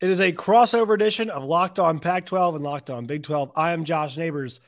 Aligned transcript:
It 0.00 0.10
is 0.10 0.20
a 0.20 0.32
crossover 0.32 0.94
edition 0.94 1.28
of 1.28 1.42
Locked 1.42 1.80
On 1.80 1.98
Pac 1.98 2.24
12 2.26 2.54
and 2.54 2.64
Locked 2.64 2.88
On 2.88 3.04
Big 3.06 3.24
12. 3.24 3.50
I 3.56 3.72
am 3.72 3.82
Josh 3.82 4.16
Neighbors, 4.16 4.60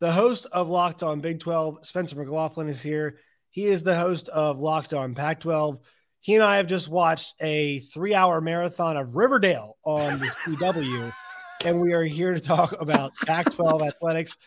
the 0.00 0.10
host 0.10 0.46
of 0.50 0.70
Locked 0.70 1.02
On 1.02 1.20
Big 1.20 1.40
12. 1.40 1.84
Spencer 1.84 2.16
McLaughlin 2.16 2.68
is 2.68 2.80
here. 2.80 3.18
He 3.50 3.66
is 3.66 3.82
the 3.82 3.94
host 3.94 4.30
of 4.30 4.60
Locked 4.60 4.94
On 4.94 5.14
Pac 5.14 5.40
12. 5.40 5.78
He 6.20 6.36
and 6.36 6.42
I 6.42 6.56
have 6.56 6.68
just 6.68 6.88
watched 6.88 7.34
a 7.38 7.80
three 7.80 8.14
hour 8.14 8.40
marathon 8.40 8.96
of 8.96 9.14
Riverdale 9.14 9.76
on 9.84 10.18
the 10.20 10.26
CW, 10.26 11.12
and 11.66 11.82
we 11.82 11.92
are 11.92 12.04
here 12.04 12.32
to 12.32 12.40
talk 12.40 12.72
about 12.80 13.12
Pac 13.26 13.52
12 13.52 13.82
athletics. 13.82 14.38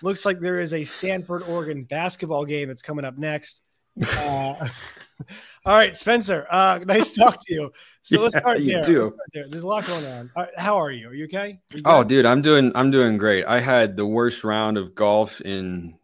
Looks 0.00 0.24
like 0.24 0.40
there 0.40 0.58
is 0.58 0.72
a 0.72 0.84
Stanford 0.84 1.42
Oregon 1.42 1.82
basketball 1.82 2.46
game 2.46 2.68
that's 2.68 2.82
coming 2.82 3.04
up 3.04 3.18
next. 3.18 3.60
Uh, 4.02 4.54
all 5.66 5.74
right, 5.74 5.96
Spencer. 5.96 6.46
Uh, 6.50 6.80
nice 6.86 7.12
to 7.14 7.20
talk 7.20 7.38
to 7.46 7.54
you. 7.54 7.72
So 8.02 8.20
let's 8.20 8.36
start 8.38 8.60
you 8.60 8.74
there. 8.74 8.82
too. 8.82 9.16
There. 9.32 9.48
There's 9.48 9.64
a 9.64 9.68
lot 9.68 9.86
going 9.86 10.04
on. 10.06 10.30
Right, 10.36 10.48
how 10.56 10.76
are 10.76 10.90
you? 10.90 11.08
Are 11.08 11.14
you 11.14 11.24
okay? 11.24 11.58
Are 11.72 11.76
you 11.76 11.82
Oh, 11.84 12.04
dude, 12.04 12.26
I'm 12.26 12.42
doing 12.42 12.72
I'm 12.74 12.90
doing 12.90 13.16
great. 13.16 13.44
I 13.46 13.60
had 13.60 13.96
the 13.96 14.06
worst 14.06 14.44
round 14.44 14.78
of 14.78 14.94
golf 14.94 15.40
in 15.40 15.94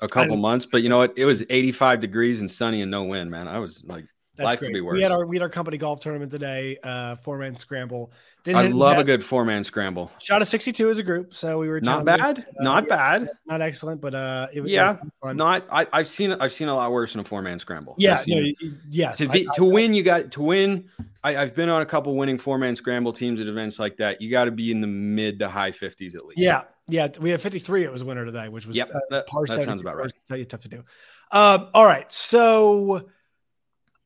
a 0.00 0.08
couple 0.08 0.36
months, 0.36 0.66
but 0.66 0.82
you 0.82 0.88
know 0.88 0.98
what? 0.98 1.16
It 1.16 1.24
was 1.24 1.42
85 1.48 2.00
degrees 2.00 2.40
and 2.40 2.50
sunny 2.50 2.82
and 2.82 2.90
no 2.90 3.04
wind, 3.04 3.30
man. 3.30 3.48
I 3.48 3.58
was 3.58 3.82
like, 3.84 4.04
That's 4.36 4.44
life 4.44 4.58
could 4.58 4.70
great. 4.72 4.80
We 4.84 5.00
had 5.02 5.12
our 5.12 5.26
we 5.26 5.36
had 5.36 5.42
our 5.42 5.48
company 5.48 5.78
golf 5.78 6.00
tournament 6.00 6.30
today. 6.32 6.76
Uh, 6.82 7.16
four 7.16 7.38
man 7.38 7.56
scramble. 7.58 8.12
Didn't 8.42 8.58
I 8.58 8.66
love 8.68 8.98
a 8.98 9.04
good 9.04 9.24
four 9.24 9.44
man 9.44 9.64
scramble. 9.64 10.10
shot 10.20 10.42
of 10.42 10.48
62 10.48 10.90
as 10.90 10.98
a 10.98 11.02
group. 11.02 11.32
So 11.34 11.58
we 11.58 11.68
were 11.68 11.80
Not 11.80 12.04
bad, 12.04 12.44
not 12.58 12.84
yeah. 12.84 12.88
bad. 13.18 13.30
not 13.46 13.62
excellent, 13.62 14.00
but 14.02 14.14
uh, 14.14 14.48
it 14.52 14.60
was 14.60 14.70
Yeah, 14.70 14.98
it. 15.24 15.34
Not 15.36 15.64
I, 15.70 15.86
I've 15.92 16.08
seen 16.08 16.32
I've 16.32 16.52
seen 16.52 16.68
a 16.68 16.74
lot 16.74 16.90
worse 16.92 17.14
in 17.14 17.20
a 17.20 17.24
four 17.24 17.40
man 17.42 17.58
scramble. 17.58 17.94
yeah, 17.96 18.20
no, 18.26 18.36
it. 18.38 18.56
yes. 18.90 19.18
to 19.18 19.28
be 19.28 19.46
I- 19.48 19.54
to 19.54 19.64
win, 19.64 19.94
you 19.94 20.02
got 20.02 20.30
to 20.32 20.42
win. 20.42 20.90
I, 21.22 21.38
I've 21.38 21.54
been 21.54 21.70
on 21.70 21.80
a 21.80 21.86
couple 21.86 22.14
winning 22.16 22.36
four 22.36 22.58
man 22.58 22.76
scramble 22.76 23.12
teams 23.14 23.40
at 23.40 23.46
events 23.46 23.78
like 23.78 23.96
that. 23.98 24.20
You 24.20 24.30
got 24.30 24.44
to 24.44 24.50
be 24.50 24.70
in 24.70 24.80
the 24.82 24.86
mid 24.86 25.38
to 25.38 25.48
high 25.48 25.70
50s 25.70 26.14
at 26.14 26.26
least. 26.26 26.38
yeah, 26.38 26.62
yeah. 26.86 27.08
We 27.18 27.30
had 27.30 27.40
53. 27.40 27.84
It 27.84 27.90
was 27.92 28.04
winner 28.04 28.26
today, 28.26 28.48
which 28.50 28.66
was 28.66 28.76
Yep, 28.76 28.90
uh, 28.94 28.98
that- 29.10 29.26
par 29.26 29.42
that 29.42 29.48
72 29.48 29.64
sounds 29.70 29.80
about 29.80 29.96
right. 29.96 30.12
Tell 30.28 30.36
you 30.38 30.44
tough 30.44 30.60
to 30.62 30.68
do. 30.68 30.84
Um, 31.32 31.68
all 31.72 31.86
right, 31.86 32.12
so 32.12 33.08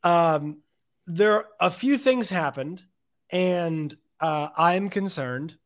um, 0.03 0.63
there 1.07 1.45
a 1.61 1.71
few 1.71 1.99
things 1.99 2.29
happened, 2.29 2.83
and 3.31 3.95
uh, 4.21 4.49
I'm 4.57 4.91
concerned 4.91 5.57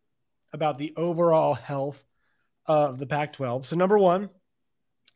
about 0.52 0.78
the 0.78 0.92
overall 0.96 1.54
health 1.54 2.02
of 2.66 2.98
the 2.98 3.06
Pac-12. 3.06 3.64
So 3.64 3.76
number 3.76 3.98
one, 3.98 4.30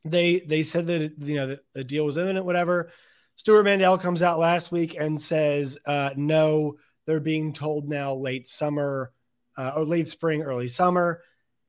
they 0.05 0.41
they 0.41 0.62
said 0.62 0.87
that 0.89 1.19
you 1.19 1.37
know 1.37 1.47
the, 1.48 1.61
the 1.75 1.84
deal 1.84 2.05
was 2.05 2.17
imminent, 2.17 2.47
whatever. 2.47 2.91
Stewart 3.37 3.64
Mandel 3.64 3.98
comes 3.98 4.22
out 4.22 4.39
last 4.39 4.72
week 4.72 4.97
and 4.98 5.20
says 5.20 5.78
uh, 5.87 6.11
no, 6.17 6.77
they're 7.06 7.20
being 7.20 7.53
told 7.53 7.89
now 7.89 8.14
late 8.14 8.48
summer 8.48 9.12
uh, 9.56 9.72
or 9.77 9.84
late 9.84 10.09
spring, 10.09 10.42
early 10.42 10.69
summer. 10.69 11.22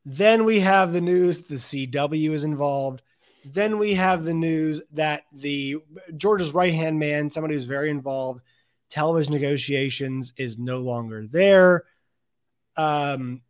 Then 0.06 0.46
we 0.46 0.62
have 0.62 0.94
the 0.94 1.02
news 1.02 1.42
the 1.44 1.56
CW 1.56 2.32
is 2.32 2.44
involved. 2.44 3.02
Then 3.46 3.78
we 3.78 3.94
have 3.94 4.24
the 4.24 4.34
news 4.34 4.82
that 4.94 5.24
the 5.32 5.78
Georgia's 6.16 6.54
right 6.54 6.74
hand 6.74 7.00
man, 7.00 7.30
somebody 7.30 7.54
who's 7.54 7.66
very 7.66 7.90
involved, 7.90 8.42
television 8.90 9.34
negotiations 9.34 10.34
is 10.38 10.58
no 10.58 10.78
longer 10.78 11.26
there. 11.26 11.86
Um, 12.76 13.42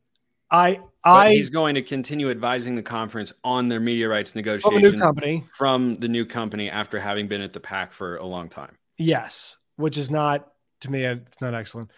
I 0.50 0.80
But 1.04 1.10
I 1.10 1.32
he's 1.32 1.50
going 1.50 1.76
to 1.76 1.82
continue 1.82 2.30
advising 2.30 2.76
the 2.76 2.84
conference 2.84 3.34
on 3.44 3.68
their 3.68 3.80
media 3.80 4.08
rights 4.08 4.36
negotiations 4.36 4.94
new 4.94 5.00
company. 5.00 5.44
from 5.54 5.96
the 5.96 6.08
new 6.08 6.26
company 6.26 6.70
after 6.70 7.00
having 7.00 7.28
been 7.28 7.42
at 7.42 7.54
the 7.54 7.60
pack 7.60 7.92
for 7.92 8.18
a 8.18 8.26
long 8.26 8.50
time. 8.50 8.78
Yes, 8.98 9.58
which 9.76 9.98
is 9.98 10.10
not 10.10 10.52
to 10.82 10.92
me. 10.92 11.04
It's 11.04 11.42
not 11.42 11.54
excellent. 11.54 11.92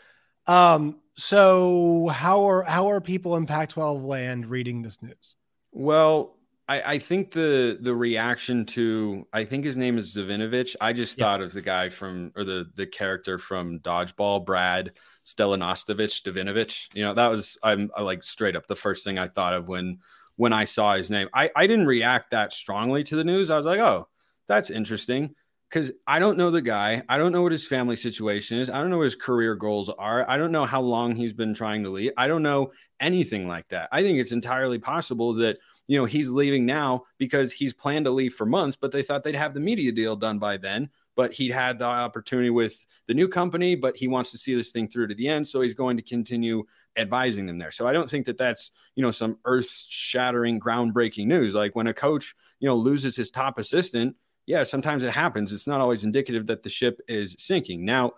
Um, 0.48 1.00
so 1.16 2.08
how 2.08 2.50
are 2.50 2.64
how 2.64 2.90
are 2.90 3.02
people 3.02 3.36
in 3.36 3.45
Pac-12 3.45 4.04
land 4.04 4.48
reading 4.48 4.82
this 4.82 5.02
news? 5.02 5.36
Well, 5.72 6.36
I, 6.70 6.94
I 6.94 7.00
think 7.00 7.31
the 7.31 7.80
the 7.81 7.95
reaction 7.95 8.66
to 8.67 9.27
I 9.33 9.44
think 9.45 9.66
his 9.66 9.76
name 9.77 9.98
is 9.98 10.16
Zaninovich. 10.16 10.76
I 10.80 10.94
just 10.94 11.17
Yeah. 11.17 11.26
thought 11.26 11.42
of 11.42 11.52
the 11.54 11.61
guy 11.61 11.89
from 11.89 12.32
or 12.36 12.44
the 12.45 12.70
the 12.76 12.88
character 12.88 13.39
from 13.39 13.80
Dodgeball, 13.80 14.45
Brad 14.45 14.94
Stelinostovich 15.26 16.21
Davinovich. 16.23 16.88
You 16.95 17.04
know, 17.04 17.14
that 17.16 17.27
was 17.30 17.58
I'm 17.64 17.92
I 17.98 18.04
like 18.04 18.23
straight 18.23 18.55
up 18.55 18.67
the 18.67 18.76
first 18.76 19.04
thing 19.04 19.17
I 19.20 19.27
thought 19.27 19.55
of 19.55 19.67
when 19.67 19.99
when 20.38 20.54
I 20.54 20.64
saw 20.66 20.95
his 20.95 21.10
name. 21.11 21.27
I, 21.33 21.52
I 21.55 21.67
didn't 21.67 21.88
react 21.88 22.32
that 22.32 22.54
strongly 22.54 23.04
to 23.05 23.15
the 23.17 23.26
news. 23.26 23.49
I 23.49 23.58
was 23.58 23.65
like, 23.65 23.80
oh, 23.82 24.08
that's 24.48 24.70
interesting. 24.70 25.36
Because 25.70 25.92
I 26.08 26.17
don't 26.17 26.38
know 26.38 26.49
the 26.49 26.61
guy. 26.64 27.04
I 27.10 27.17
don't 27.20 27.32
know 27.32 27.44
what 27.44 27.52
his 27.52 27.67
family 27.67 27.95
situation 27.95 28.58
is. 28.58 28.71
I 28.71 28.80
don't 28.80 28.89
know 28.89 28.98
what 28.98 29.04
his 29.04 29.15
career 29.15 29.55
goals 29.55 29.89
are. 29.89 30.27
I 30.27 30.38
don't 30.38 30.52
know 30.52 30.65
how 30.65 30.82
long 30.82 31.15
he's 31.15 31.33
been 31.33 31.54
trying 31.54 31.83
to 31.83 31.92
lead. 31.92 32.14
I 32.17 32.27
don't 32.27 32.42
know 32.42 32.71
anything 32.99 33.48
like 33.48 33.67
that. 33.70 33.89
I 33.92 34.02
think 34.02 34.17
it's 34.20 34.32
entirely 34.32 34.80
possible 34.80 35.33
that 35.36 35.60
you 35.89 35.98
know 35.98 36.05
he's 36.05 36.30
leaving 36.30 36.67
now 36.67 37.04
because 37.17 37.52
he's 37.52 37.73
planned 37.73 38.05
to 38.05 38.11
leave 38.11 38.36
for 38.36 38.45
months 38.45 38.77
but 38.80 38.92
they 38.92 39.02
thought 39.02 39.23
they'd 39.23 39.36
have 39.36 39.55
the 39.55 39.60
media 39.60 39.92
deal 39.92 40.16
done 40.16 40.39
by 40.39 40.55
then. 40.55 40.89
But 41.16 41.33
he 41.33 41.50
had 41.50 41.80
the 41.80 41.86
opportunity 41.86 42.52
with 42.52 42.86
the 43.08 43.14
new 43.14 43.27
company 43.27 43.76
but 43.76 43.98
he 43.98 44.08
wants 44.08 44.32
to 44.32 44.38
see 44.38 44.54
this 44.55 44.72
thing 44.72 44.88
through 44.88 45.08
to 45.08 45.16
the 45.16 45.27
end. 45.27 45.45
So 45.48 45.61
he's 45.61 45.73
going 45.73 45.98
to 45.98 46.04
continue 46.04 46.64
advising 46.95 47.48
them 47.48 47.58
there. 47.58 47.72
So 47.72 47.88
i 47.88 47.92
don't 47.92 48.10
think 48.10 48.27
that 48.27 48.38
that's 48.38 48.72
you 48.95 49.02
know 49.02 49.11
some 49.11 49.39
earth 49.45 49.86
shattering 49.89 50.60
groundbreaking 50.60 51.26
news. 51.26 51.55
Like 51.55 51.76
when 51.76 51.88
a 51.88 51.94
coach 51.94 52.36
you 52.60 52.70
know 52.70 52.76
loses 52.76 53.16
his 53.16 53.32
top 53.32 53.58
assistant 53.58 54.16
yeah 54.45 54.64
sometimes 54.64 55.04
it 55.04 55.11
happens. 55.11 55.52
It's 55.52 55.67
not 55.67 55.82
always 55.82 56.04
indicative 56.04 56.45
that 56.48 56.61
the 56.61 56.70
ship 56.70 57.02
is 57.08 57.36
sinking. 57.39 57.83
Now 57.83 58.14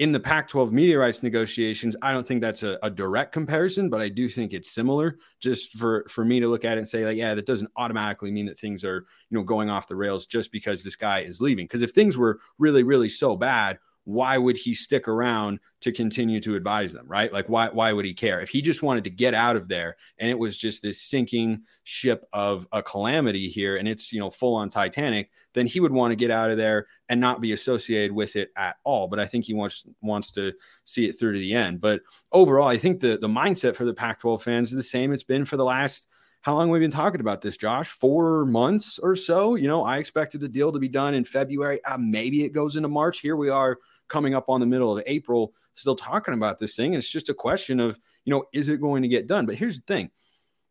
in 0.00 0.12
the 0.12 0.18
Pac 0.18 0.48
12 0.48 0.72
media 0.72 0.98
rights 0.98 1.22
negotiations, 1.22 1.94
I 2.00 2.12
don't 2.12 2.26
think 2.26 2.40
that's 2.40 2.62
a, 2.62 2.78
a 2.82 2.88
direct 2.88 3.32
comparison, 3.32 3.90
but 3.90 4.00
I 4.00 4.08
do 4.08 4.30
think 4.30 4.54
it's 4.54 4.70
similar. 4.70 5.18
Just 5.40 5.76
for, 5.76 6.06
for 6.08 6.24
me 6.24 6.40
to 6.40 6.48
look 6.48 6.64
at 6.64 6.78
it 6.78 6.78
and 6.78 6.88
say, 6.88 7.04
like, 7.04 7.18
yeah, 7.18 7.34
that 7.34 7.44
doesn't 7.44 7.70
automatically 7.76 8.30
mean 8.30 8.46
that 8.46 8.58
things 8.58 8.82
are, 8.82 9.04
you 9.28 9.36
know, 9.36 9.44
going 9.44 9.68
off 9.68 9.88
the 9.88 9.96
rails 9.96 10.24
just 10.24 10.52
because 10.52 10.82
this 10.82 10.96
guy 10.96 11.20
is 11.20 11.42
leaving. 11.42 11.66
Because 11.66 11.82
if 11.82 11.90
things 11.90 12.16
were 12.16 12.40
really, 12.58 12.82
really 12.82 13.10
so 13.10 13.36
bad, 13.36 13.78
why 14.10 14.36
would 14.36 14.56
he 14.56 14.74
stick 14.74 15.06
around 15.06 15.60
to 15.80 15.92
continue 15.92 16.40
to 16.40 16.56
advise 16.56 16.92
them, 16.92 17.06
right? 17.06 17.32
Like, 17.32 17.48
why, 17.48 17.68
why 17.68 17.92
would 17.92 18.04
he 18.04 18.12
care? 18.12 18.40
If 18.40 18.48
he 18.48 18.60
just 18.60 18.82
wanted 18.82 19.04
to 19.04 19.10
get 19.10 19.34
out 19.34 19.56
of 19.56 19.68
there 19.68 19.96
and 20.18 20.28
it 20.28 20.38
was 20.38 20.58
just 20.58 20.82
this 20.82 21.00
sinking 21.00 21.62
ship 21.84 22.24
of 22.32 22.66
a 22.72 22.82
calamity 22.82 23.48
here 23.48 23.76
and 23.76 23.86
it's, 23.86 24.12
you 24.12 24.18
know, 24.18 24.28
full 24.28 24.56
on 24.56 24.68
Titanic, 24.68 25.30
then 25.54 25.66
he 25.66 25.78
would 25.78 25.92
want 25.92 26.10
to 26.10 26.16
get 26.16 26.30
out 26.30 26.50
of 26.50 26.56
there 26.56 26.86
and 27.08 27.20
not 27.20 27.40
be 27.40 27.52
associated 27.52 28.12
with 28.12 28.34
it 28.34 28.50
at 28.56 28.76
all. 28.84 29.06
But 29.06 29.20
I 29.20 29.26
think 29.26 29.44
he 29.44 29.54
wants 29.54 29.84
wants 30.00 30.32
to 30.32 30.52
see 30.84 31.08
it 31.08 31.12
through 31.12 31.34
to 31.34 31.38
the 31.38 31.54
end. 31.54 31.80
But 31.80 32.00
overall, 32.32 32.68
I 32.68 32.78
think 32.78 33.00
the 33.00 33.16
the 33.16 33.28
mindset 33.28 33.76
for 33.76 33.84
the 33.84 33.94
Pac-12 33.94 34.42
fans 34.42 34.70
is 34.70 34.76
the 34.76 34.82
same 34.82 35.12
it's 35.12 35.22
been 35.22 35.44
for 35.44 35.56
the 35.56 35.64
last 35.64 36.08
how 36.42 36.54
long 36.54 36.70
we've 36.70 36.80
been 36.80 36.90
talking 36.90 37.20
about 37.20 37.42
this, 37.42 37.56
Josh? 37.56 37.88
Four 37.88 38.46
months 38.46 38.98
or 38.98 39.14
so. 39.14 39.56
You 39.56 39.68
know, 39.68 39.84
I 39.84 39.98
expected 39.98 40.40
the 40.40 40.48
deal 40.48 40.72
to 40.72 40.78
be 40.78 40.88
done 40.88 41.12
in 41.12 41.24
February. 41.24 41.84
Uh, 41.84 41.98
maybe 41.98 42.44
it 42.44 42.54
goes 42.54 42.76
into 42.76 42.88
March. 42.88 43.20
Here 43.20 43.36
we 43.36 43.50
are 43.50 43.76
coming 44.10 44.34
up 44.34 44.50
on 44.50 44.60
the 44.60 44.66
middle 44.66 44.96
of 44.96 45.02
April, 45.06 45.54
still 45.74 45.96
talking 45.96 46.34
about 46.34 46.58
this 46.58 46.76
thing. 46.76 46.92
It's 46.92 47.08
just 47.08 47.30
a 47.30 47.34
question 47.34 47.80
of, 47.80 47.98
you 48.26 48.30
know, 48.30 48.44
is 48.52 48.68
it 48.68 48.80
going 48.80 49.02
to 49.02 49.08
get 49.08 49.26
done? 49.26 49.46
But 49.46 49.54
here's 49.54 49.80
the 49.80 49.86
thing, 49.86 50.10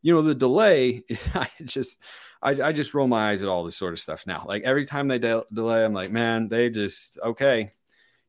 you 0.03 0.13
know, 0.13 0.21
the 0.21 0.35
delay, 0.35 1.03
I 1.33 1.49
just, 1.63 1.99
I, 2.41 2.51
I 2.61 2.71
just 2.71 2.93
roll 2.93 3.07
my 3.07 3.31
eyes 3.31 3.41
at 3.41 3.49
all 3.49 3.63
this 3.63 3.75
sort 3.75 3.93
of 3.93 3.99
stuff 3.99 4.27
now. 4.27 4.45
Like 4.47 4.63
every 4.63 4.85
time 4.85 5.07
they 5.07 5.17
de- 5.17 5.43
delay, 5.51 5.83
I'm 5.83 5.93
like, 5.93 6.11
man, 6.11 6.47
they 6.47 6.69
just, 6.69 7.17
okay, 7.23 7.71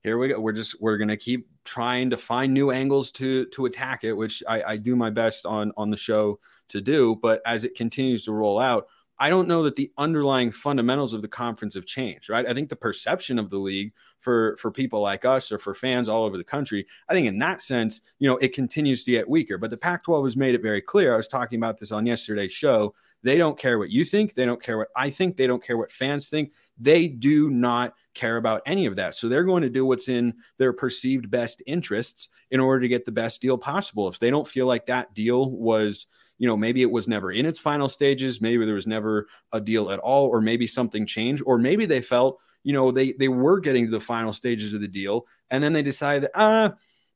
here 0.03 0.17
we 0.17 0.29
go. 0.29 0.41
We're 0.41 0.53
just, 0.53 0.81
we're 0.81 0.97
going 0.97 1.09
to 1.09 1.17
keep 1.17 1.49
trying 1.65 2.11
to 2.11 2.17
find 2.17 2.55
new 2.55 2.71
angles 2.71 3.11
to, 3.13 3.45
to 3.47 3.67
attack 3.67 4.03
it, 4.03 4.15
which 4.15 4.43
I, 4.49 4.63
I 4.63 4.77
do 4.79 4.97
my 4.97 5.11
best 5.11 5.45
on, 5.45 5.73
on 5.77 5.91
the 5.91 5.97
show 5.97 6.41
to 6.69 6.81
do. 6.81 7.17
But 7.21 7.43
as 7.45 7.65
it 7.65 7.75
continues 7.75 8.25
to 8.25 8.33
roll 8.33 8.59
out, 8.59 8.87
I 9.21 9.29
don't 9.29 9.49
know 9.49 9.63
that 9.65 9.77
the 9.77 9.93
underlying 9.99 10.51
fundamentals 10.51 11.13
of 11.13 11.21
the 11.21 11.29
conference 11.29 11.75
have 11.75 11.85
changed, 11.85 12.31
right? 12.31 12.49
I 12.49 12.55
think 12.55 12.71
the 12.71 12.77
perception 12.77 13.39
of 13.39 13.51
the 13.51 13.59
league 13.59 13.93
for 14.19 14.57
for 14.57 14.71
people 14.71 15.03
like 15.03 15.27
us 15.27 15.53
or 15.53 15.59
for 15.59 15.75
fans 15.75 16.09
all 16.09 16.25
over 16.25 16.39
the 16.39 16.45
country, 16.45 16.87
I 17.07 17.13
think 17.13 17.27
in 17.27 17.39
that 17.39 17.61
sense, 17.61 18.01
you 18.19 18.29
know, 18.29 18.39
it 18.39 18.55
continues 18.55 19.05
to 19.05 19.11
get 19.11 19.29
weaker. 19.29 19.59
But 19.59 19.69
the 19.69 19.77
Pac-12 19.77 20.25
has 20.25 20.37
made 20.39 20.55
it 20.55 20.63
very 20.63 20.81
clear. 20.81 21.13
I 21.13 21.19
was 21.19 21.29
talking 21.29 21.59
about 21.59 21.79
this 21.79 21.93
on 21.93 22.07
yesterday's 22.07 22.51
show. 22.51 22.95
They 23.23 23.37
don't 23.37 23.59
care 23.59 23.79
what 23.79 23.91
you 23.91 24.07
think. 24.07 24.33
They 24.33 24.47
don't 24.47 24.63
care 24.63 24.79
what 24.79 24.89
I 24.97 25.11
think. 25.11 25.37
They 25.37 25.47
don't 25.47 25.63
care 25.63 25.77
what 25.77 25.93
fans 25.93 26.31
think. 26.31 26.53
They 26.79 27.07
do 27.07 27.51
not 27.51 27.93
care 28.15 28.39
about 28.39 28.63
any 28.65 28.87
of 28.87 28.97
that. 28.97 29.15
So 29.15 29.29
they're 29.29 29.45
going 29.45 29.63
to 29.63 29.69
do 29.69 29.85
what's 29.85 30.09
in 30.09 30.33
their 30.57 30.73
perceived 30.73 31.31
best 31.31 31.63
interests 31.67 32.31
in 32.51 32.59
order 32.59 32.81
to 32.81 32.89
get 32.89 33.05
the 33.05 33.13
best 33.13 33.43
deal 33.43 33.59
possible. 33.59 34.09
If 34.09 34.19
they 34.19 34.31
don't 34.31 34.49
feel 34.49 34.67
like 34.67 34.87
that 34.87 35.15
deal 35.15 35.51
was 35.51 36.07
you 36.41 36.49
know, 36.49 36.57
maybe 36.57 36.83
it 36.83 36.91
was 36.91 37.07
never 37.07 37.31
in 37.31 37.47
its 37.47 37.61
final 37.61 37.89
stages, 37.89 38.41
maybe 38.41 38.65
there 38.65 38.75
was 38.75 38.89
never 38.89 39.29
a 39.53 39.61
deal 39.61 39.91
at 39.93 40.01
all, 40.01 40.27
or 40.27 40.41
maybe 40.41 40.67
something 40.67 41.07
changed, 41.07 41.43
or 41.47 41.59
maybe 41.59 41.87
they 41.87 42.01
felt, 42.03 42.41
you 42.65 42.73
know, 42.73 42.91
they 42.91 43.13
they 43.13 43.29
were 43.29 43.61
getting 43.61 43.85
to 43.85 43.91
the 43.93 44.01
final 44.01 44.33
stages 44.33 44.75
of 44.75 44.81
the 44.81 44.89
deal, 44.89 45.27
and 45.51 45.63
then 45.63 45.75
they 45.75 45.83
decided, 45.83 46.31
ah, 46.35 46.73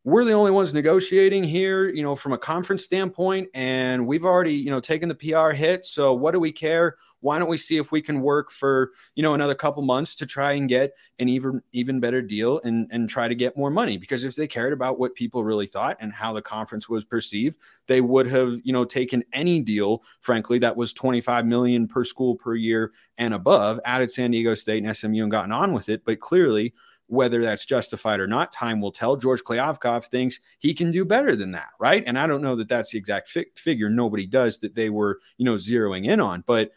we're 0.07 0.25
the 0.27 0.33
only 0.33 0.51
ones 0.51 0.75
negotiating 0.75 1.43
here, 1.43 1.89
you 1.89 2.03
know, 2.03 2.15
from 2.15 2.35
a 2.35 2.39
conference 2.39 2.85
standpoint, 2.85 3.49
and 3.55 4.07
we've 4.07 4.27
already, 4.27 4.53
you 4.53 4.71
know, 4.71 4.79
taken 4.79 5.09
the 5.09 5.15
PR 5.15 5.51
hit. 5.51 5.87
So 5.87 6.13
what 6.13 6.33
do 6.33 6.41
we 6.41 6.53
care? 6.53 6.97
Why 7.21 7.39
don't 7.39 7.49
we 7.49 7.57
see 7.57 7.79
if 7.79 7.91
we 7.91 8.03
can 8.03 8.21
work 8.21 8.51
for, 8.51 8.91
you 9.15 9.23
know, 9.23 9.33
another 9.33 9.55
couple 9.55 9.83
months 9.83 10.15
to 10.17 10.27
try 10.27 10.53
and 10.53 10.69
get 10.69 10.93
an 11.21 11.31
even 11.31 11.63
even 11.73 12.01
better 12.01 12.21
deal 12.21 12.61
and 12.65 12.87
and 12.91 13.09
try 13.09 13.29
to 13.29 13.35
get 13.35 13.57
more 13.57 13.71
money? 13.71 13.97
Because 13.97 14.25
if 14.25 14.37
they 14.37 14.47
cared 14.47 14.75
about 14.75 14.99
what 14.99 15.15
people 15.15 15.43
really 15.43 15.67
thought 15.67 15.97
and 16.01 16.13
how 16.13 16.35
the 16.35 16.43
conference 16.43 16.87
was 16.87 17.03
perceived, 17.03 17.57
they 17.87 18.03
would 18.03 18.27
have, 18.27 18.61
you 18.63 18.75
know, 18.75 18.85
taken 18.85 19.25
any 19.33 19.63
deal, 19.63 20.03
frankly, 20.21 20.59
that 20.59 20.77
was 20.77 20.93
25 20.93 21.47
million 21.47 21.89
per 21.89 22.05
school 22.05 22.35
per 22.37 22.55
year 22.55 22.93
and 23.17 23.33
above, 23.33 23.81
added 23.87 24.11
San 24.11 24.33
Diego 24.33 24.53
State 24.53 24.85
and 24.85 24.95
SMU 24.95 25.23
and 25.23 25.31
gotten 25.31 25.53
on 25.53 25.73
with 25.73 25.89
it. 25.89 26.05
But 26.05 26.21
clearly 26.21 26.75
whether 27.07 27.43
that's 27.43 27.67
justified 27.67 28.21
or 28.21 28.27
not, 28.27 28.53
time 28.53 28.81
will 28.81 28.93
tell. 28.93 29.17
George 29.17 29.43
Kliavkoff 29.43 30.07
thinks 30.07 30.41
he 30.59 30.73
can 30.75 30.91
do 30.91 31.05
better 31.05 31.37
than 31.37 31.53
that, 31.53 31.69
right? 31.79 32.03
And 32.07 32.19
I 32.19 32.27
don't 32.27 32.43
know 32.43 32.57
that 32.57 32.69
that's 32.69 32.91
the 32.91 32.99
exact 32.99 33.29
fi- 33.29 33.47
figure. 33.57 33.91
Nobody 33.91 34.27
does 34.27 34.59
that 34.59 34.75
they 34.75 34.91
were, 34.91 35.21
you 35.37 35.45
know, 35.45 35.55
zeroing 35.55 36.07
in 36.07 36.21
on. 36.21 36.43
But 36.47 36.73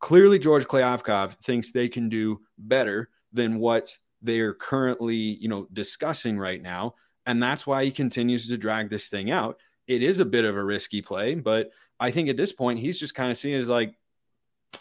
clearly, 0.00 0.38
George 0.38 0.66
Kliavkoff 0.66 1.34
thinks 1.42 1.72
they 1.72 1.88
can 1.88 2.08
do 2.08 2.40
better 2.58 3.08
than 3.32 3.58
what 3.58 3.96
they're 4.20 4.54
currently, 4.54 5.16
you 5.16 5.48
know, 5.48 5.66
discussing 5.72 6.38
right 6.38 6.62
now. 6.62 6.94
And 7.26 7.42
that's 7.42 7.66
why 7.66 7.84
he 7.84 7.90
continues 7.90 8.46
to 8.48 8.58
drag 8.58 8.90
this 8.90 9.08
thing 9.08 9.30
out. 9.30 9.58
It 9.86 10.02
is 10.02 10.18
a 10.18 10.24
bit 10.24 10.44
of 10.44 10.56
a 10.56 10.64
risky 10.64 11.02
play, 11.02 11.34
but 11.34 11.70
I 12.00 12.10
think 12.10 12.28
at 12.28 12.36
this 12.36 12.52
point, 12.52 12.78
he's 12.78 12.98
just 12.98 13.14
kind 13.14 13.30
of 13.30 13.36
seen 13.36 13.54
as 13.54 13.68
like, 13.68 13.94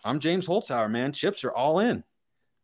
I'm 0.04 0.20
James 0.20 0.48
Holzhauer, 0.48 0.90
man. 0.90 1.14
Chips 1.14 1.44
are 1.44 1.52
all 1.52 1.80
in. 1.80 2.04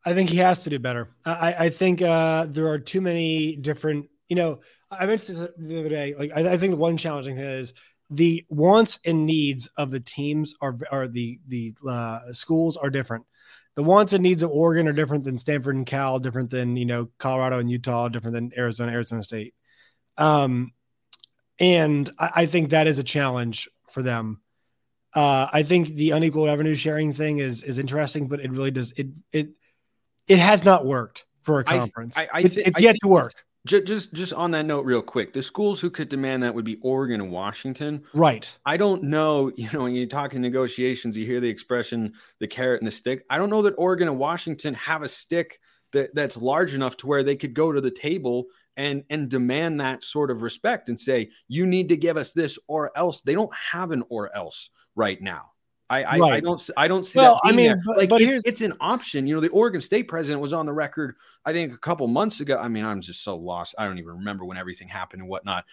I 0.05 0.13
think 0.13 0.29
he 0.29 0.37
has 0.37 0.63
to 0.63 0.69
do 0.69 0.79
better. 0.79 1.09
I, 1.25 1.55
I 1.59 1.69
think 1.69 2.01
uh, 2.01 2.45
there 2.49 2.67
are 2.67 2.79
too 2.79 3.01
many 3.01 3.55
different, 3.55 4.09
you 4.27 4.35
know, 4.35 4.61
I 4.89 5.05
mentioned 5.05 5.37
this 5.37 5.49
the 5.57 5.79
other 5.79 5.89
day. 5.89 6.15
Like, 6.17 6.31
I, 6.35 6.53
I 6.53 6.57
think 6.57 6.71
the 6.71 6.77
one 6.77 6.97
challenging 6.97 7.35
thing 7.35 7.45
is 7.45 7.73
the 8.09 8.45
wants 8.49 8.99
and 9.05 9.25
needs 9.25 9.67
of 9.77 9.91
the 9.91 9.99
teams 9.99 10.55
are, 10.61 10.77
are 10.91 11.07
the, 11.07 11.39
the 11.47 11.73
uh, 11.87 12.31
schools 12.31 12.77
are 12.77 12.89
different. 12.89 13.25
The 13.75 13.83
wants 13.83 14.13
and 14.13 14.23
needs 14.23 14.41
of 14.43 14.51
Oregon 14.51 14.87
are 14.87 14.93
different 14.93 15.23
than 15.23 15.37
Stanford 15.37 15.75
and 15.75 15.85
Cal, 15.85 16.19
different 16.19 16.49
than, 16.49 16.75
you 16.75 16.85
know, 16.85 17.09
Colorado 17.17 17.59
and 17.59 17.69
Utah, 17.69 18.09
different 18.09 18.33
than 18.33 18.51
Arizona, 18.57 18.91
Arizona 18.91 19.23
State. 19.23 19.53
Um, 20.17 20.73
and 21.59 22.09
I, 22.17 22.29
I 22.37 22.45
think 22.45 22.71
that 22.71 22.87
is 22.87 22.99
a 22.99 23.03
challenge 23.03 23.69
for 23.89 24.01
them. 24.01 24.41
Uh, 25.13 25.47
I 25.51 25.63
think 25.63 25.89
the 25.89 26.11
unequal 26.11 26.45
revenue 26.45 26.75
sharing 26.75 27.13
thing 27.13 27.39
is 27.39 27.63
is 27.63 27.79
interesting, 27.79 28.27
but 28.27 28.39
it 28.39 28.51
really 28.51 28.69
does 28.71 28.91
it 28.91 29.07
it 29.31 29.49
it 30.29 30.39
has 30.39 30.63
not 30.63 30.85
worked 30.85 31.25
for 31.41 31.59
a 31.59 31.63
conference. 31.63 32.17
I, 32.17 32.21
I, 32.21 32.27
I 32.35 32.39
it's, 32.41 32.55
th- 32.55 32.67
it's 32.67 32.79
yet 32.79 32.95
to 33.01 33.07
work. 33.09 33.33
Just, 33.67 33.85
just, 33.87 34.13
just 34.13 34.33
on 34.33 34.51
that 34.51 34.65
note, 34.65 34.85
real 34.85 35.01
quick, 35.01 35.33
the 35.33 35.43
schools 35.43 35.81
who 35.81 35.89
could 35.89 36.07
demand 36.07 36.43
that 36.43 36.55
would 36.55 36.63
be 36.63 36.77
Oregon 36.81 37.19
and 37.19 37.29
Washington. 37.29 38.03
Right. 38.13 38.57
I 38.65 38.77
don't 38.77 39.03
know. 39.03 39.51
You 39.55 39.69
know, 39.73 39.83
when 39.83 39.93
you 39.93 40.07
talk 40.07 40.33
in 40.33 40.41
negotiations, 40.41 41.17
you 41.17 41.25
hear 41.25 41.41
the 41.41 41.49
expression 41.49 42.13
"the 42.39 42.47
carrot 42.47 42.79
and 42.79 42.87
the 42.87 42.91
stick." 42.91 43.25
I 43.29 43.37
don't 43.37 43.49
know 43.49 43.63
that 43.63 43.75
Oregon 43.77 44.07
and 44.07 44.17
Washington 44.17 44.75
have 44.75 45.03
a 45.03 45.09
stick 45.09 45.59
that 45.91 46.15
that's 46.15 46.37
large 46.37 46.73
enough 46.73 46.95
to 46.97 47.07
where 47.07 47.23
they 47.23 47.35
could 47.35 47.53
go 47.53 47.71
to 47.71 47.81
the 47.81 47.91
table 47.91 48.45
and 48.77 49.03
and 49.09 49.29
demand 49.29 49.81
that 49.81 50.05
sort 50.05 50.31
of 50.31 50.41
respect 50.41 50.87
and 50.87 50.97
say, 50.97 51.29
"You 51.49 51.65
need 51.65 51.89
to 51.89 51.97
give 51.97 52.15
us 52.15 52.31
this 52.31 52.57
or 52.67 52.91
else." 52.95 53.21
They 53.21 53.33
don't 53.33 53.53
have 53.73 53.91
an 53.91 54.03
or 54.07 54.33
else 54.33 54.69
right 54.95 55.21
now. 55.21 55.51
I, 55.89 56.03
I, 56.03 56.18
right. 56.19 56.33
I, 56.33 56.39
don't 56.39 56.69
I 56.77 56.88
don't 56.88 57.03
see 57.03 57.19
well. 57.19 57.39
I 57.44 57.51
mean, 57.51 57.80
but, 57.83 57.97
like 57.97 58.09
but 58.09 58.21
it's, 58.21 58.45
it's 58.45 58.62
an 58.62 58.74
option. 58.80 59.25
You 59.25 59.33
know, 59.33 59.41
the 59.41 59.50
Oregon 59.50 59.81
State 59.81 60.07
president 60.07 60.41
was 60.41 60.53
on 60.53 60.68
the 60.68 60.74
record, 60.74 61.15
I 61.45 61.51
think, 61.51 61.74
a 61.74 61.77
couple 61.77 62.07
months 62.07 62.41
ago. 62.41 62.59
I 62.59 62.68
mean, 62.68 62.86
I'm 62.86 63.01
just 63.01 63.24
so 63.24 63.36
lost. 63.36 63.74
I 63.77 63.86
don't 63.86 63.97
even 63.97 64.18
remember 64.18 64.45
when 64.45 64.57
everything 64.57 64.88
happened 64.88 65.21
and 65.21 65.30
whatnot. 65.30 65.65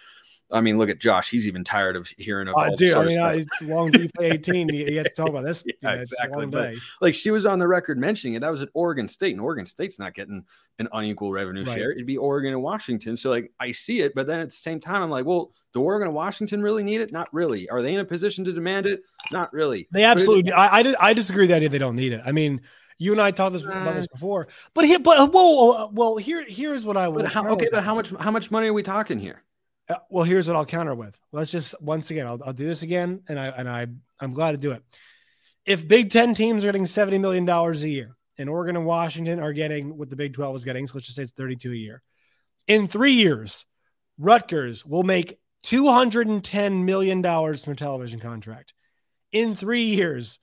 I 0.49 0.61
mean, 0.61 0.77
look 0.77 0.89
at 0.89 0.99
Josh. 0.99 1.29
He's 1.29 1.47
even 1.47 1.63
tired 1.63 1.97
of 1.97 2.07
hearing 2.17 2.47
of 2.47 2.55
uh, 2.55 2.69
dude, 2.75 2.95
I 2.95 3.03
mean, 3.03 3.17
it's 3.19 3.61
long 3.63 3.91
play 3.91 4.07
18. 4.31 4.69
You, 4.69 4.85
you 4.85 4.97
have 4.97 5.07
to 5.07 5.13
talk 5.13 5.27
about 5.27 5.43
this. 5.43 5.63
yeah, 5.65 5.73
yeah 5.83 5.93
exactly. 5.95 6.47
But, 6.47 6.75
like 7.01 7.15
she 7.15 7.31
was 7.31 7.45
on 7.45 7.59
the 7.59 7.67
record 7.67 7.97
mentioning 7.97 8.35
it. 8.35 8.39
That 8.39 8.51
was 8.51 8.61
at 8.61 8.69
Oregon 8.73 9.09
State, 9.09 9.33
and 9.33 9.41
Oregon 9.41 9.65
State's 9.65 9.99
not 9.99 10.13
getting 10.13 10.45
an 10.79 10.87
unequal 10.93 11.31
revenue 11.31 11.65
right. 11.65 11.77
share. 11.77 11.91
It'd 11.91 12.05
be 12.05 12.17
Oregon 12.17 12.53
and 12.53 12.63
Washington. 12.63 13.17
So 13.17 13.29
like 13.29 13.51
I 13.59 13.73
see 13.73 13.99
it, 13.99 14.15
but 14.15 14.25
then 14.25 14.39
at 14.39 14.49
the 14.49 14.55
same 14.55 14.79
time, 14.79 15.03
I'm 15.03 15.09
like, 15.09 15.25
well, 15.25 15.51
do 15.73 15.81
Oregon 15.81 16.07
and 16.07 16.15
Washington 16.15 16.61
really 16.61 16.83
need 16.83 17.01
it? 17.01 17.11
Not 17.11 17.27
really. 17.33 17.67
Are 17.69 17.81
they 17.81 17.93
in 17.93 17.99
a 17.99 18.05
position 18.05 18.45
to 18.45 18.53
demand 18.53 18.85
it? 18.85 19.01
Not 19.31 19.53
really. 19.53 19.87
They 19.91 20.03
absolutely. 20.03 20.51
I, 20.51 20.79
I 20.79 20.95
I 20.99 21.13
disagree 21.13 21.43
with 21.43 21.49
the 21.49 21.55
idea 21.55 21.69
they 21.69 21.77
don't 21.77 21.95
need 21.95 22.13
it. 22.13 22.21
I 22.25 22.31
mean. 22.31 22.61
You 22.99 23.11
and 23.11 23.21
I 23.21 23.29
talked 23.29 23.53
this, 23.53 23.61
about 23.63 23.93
this 23.93 24.05
uh. 24.05 24.15
before, 24.15 24.47
but 24.73 24.83
here, 24.83 24.97
but 24.97 25.19
uh, 25.19 25.27
whoa, 25.27 25.69
uh, 25.69 25.89
well, 25.91 26.17
here, 26.17 26.43
here's 26.49 26.83
what 26.83 26.97
I. 26.97 27.07
But 27.11 27.27
how, 27.27 27.47
okay, 27.49 27.69
but 27.71 27.83
how 27.83 27.93
much, 27.93 28.11
how 28.19 28.31
much 28.31 28.49
money 28.49 28.69
are 28.69 28.73
we 28.73 28.81
talking 28.81 29.19
here? 29.19 29.43
Uh, 29.87 29.97
well, 30.09 30.23
here's 30.23 30.47
what 30.47 30.55
I'll 30.55 30.65
counter 30.65 30.95
with. 30.95 31.15
Let's 31.31 31.51
just 31.51 31.79
once 31.79 32.09
again, 32.09 32.25
I'll, 32.25 32.41
I'll 32.43 32.53
do 32.53 32.65
this 32.65 32.81
again, 32.81 33.21
and 33.29 33.39
I 33.39 33.49
and 33.49 33.69
I 33.69 33.85
I'm 34.19 34.33
glad 34.33 34.53
to 34.53 34.57
do 34.57 34.71
it. 34.71 34.81
If 35.63 35.87
Big 35.87 36.09
Ten 36.09 36.33
teams 36.33 36.63
are 36.63 36.69
getting 36.69 36.87
seventy 36.87 37.19
million 37.19 37.45
dollars 37.45 37.83
a 37.83 37.87
year, 37.87 38.17
and 38.39 38.49
Oregon 38.49 38.75
and 38.75 38.85
Washington 38.87 39.39
are 39.41 39.53
getting 39.53 39.95
what 39.95 40.09
the 40.09 40.15
Big 40.15 40.33
Twelve 40.33 40.55
is 40.55 40.63
getting, 40.63 40.87
so 40.87 40.93
let's 40.95 41.05
just 41.05 41.17
say 41.17 41.21
it's 41.21 41.31
thirty 41.31 41.55
two 41.55 41.73
a 41.73 41.75
year. 41.75 42.01
In 42.65 42.87
three 42.87 43.13
years, 43.13 43.67
Rutgers 44.17 44.83
will 44.83 45.03
make 45.03 45.37
two 45.61 45.87
hundred 45.87 46.29
and 46.29 46.43
ten 46.43 46.83
million 46.83 47.21
dollars 47.21 47.63
from 47.63 47.73
a 47.73 47.75
television 47.75 48.19
contract. 48.19 48.73
In 49.31 49.55
three 49.55 49.83
years, 49.83 50.39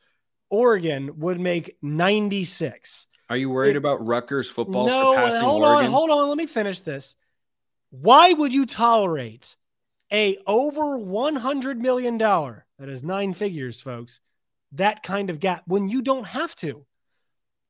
Oregon 0.50 1.18
would 1.18 1.40
make 1.40 1.76
ninety 1.82 2.44
six. 2.44 3.06
Are 3.30 3.36
you 3.36 3.50
worried 3.50 3.70
it, 3.70 3.78
about 3.78 4.06
Rutgers 4.06 4.50
football 4.50 4.86
no, 4.86 5.14
surpassing 5.14 5.40
hold 5.40 5.64
Oregon? 5.64 5.86
on, 5.86 5.90
hold 5.90 6.10
on. 6.10 6.28
Let 6.28 6.38
me 6.38 6.46
finish 6.46 6.80
this. 6.80 7.16
Why 7.90 8.32
would 8.32 8.52
you 8.52 8.66
tolerate 8.66 9.56
a 10.12 10.38
over 10.46 10.96
100 10.98 11.80
million 11.80 12.18
dollar 12.18 12.66
that 12.78 12.88
is 12.88 13.02
nine 13.02 13.32
figures 13.32 13.80
folks 13.80 14.20
that 14.72 15.02
kind 15.02 15.30
of 15.30 15.40
gap 15.40 15.62
when 15.66 15.88
you 15.88 16.02
don't 16.02 16.26
have 16.26 16.54
to 16.56 16.86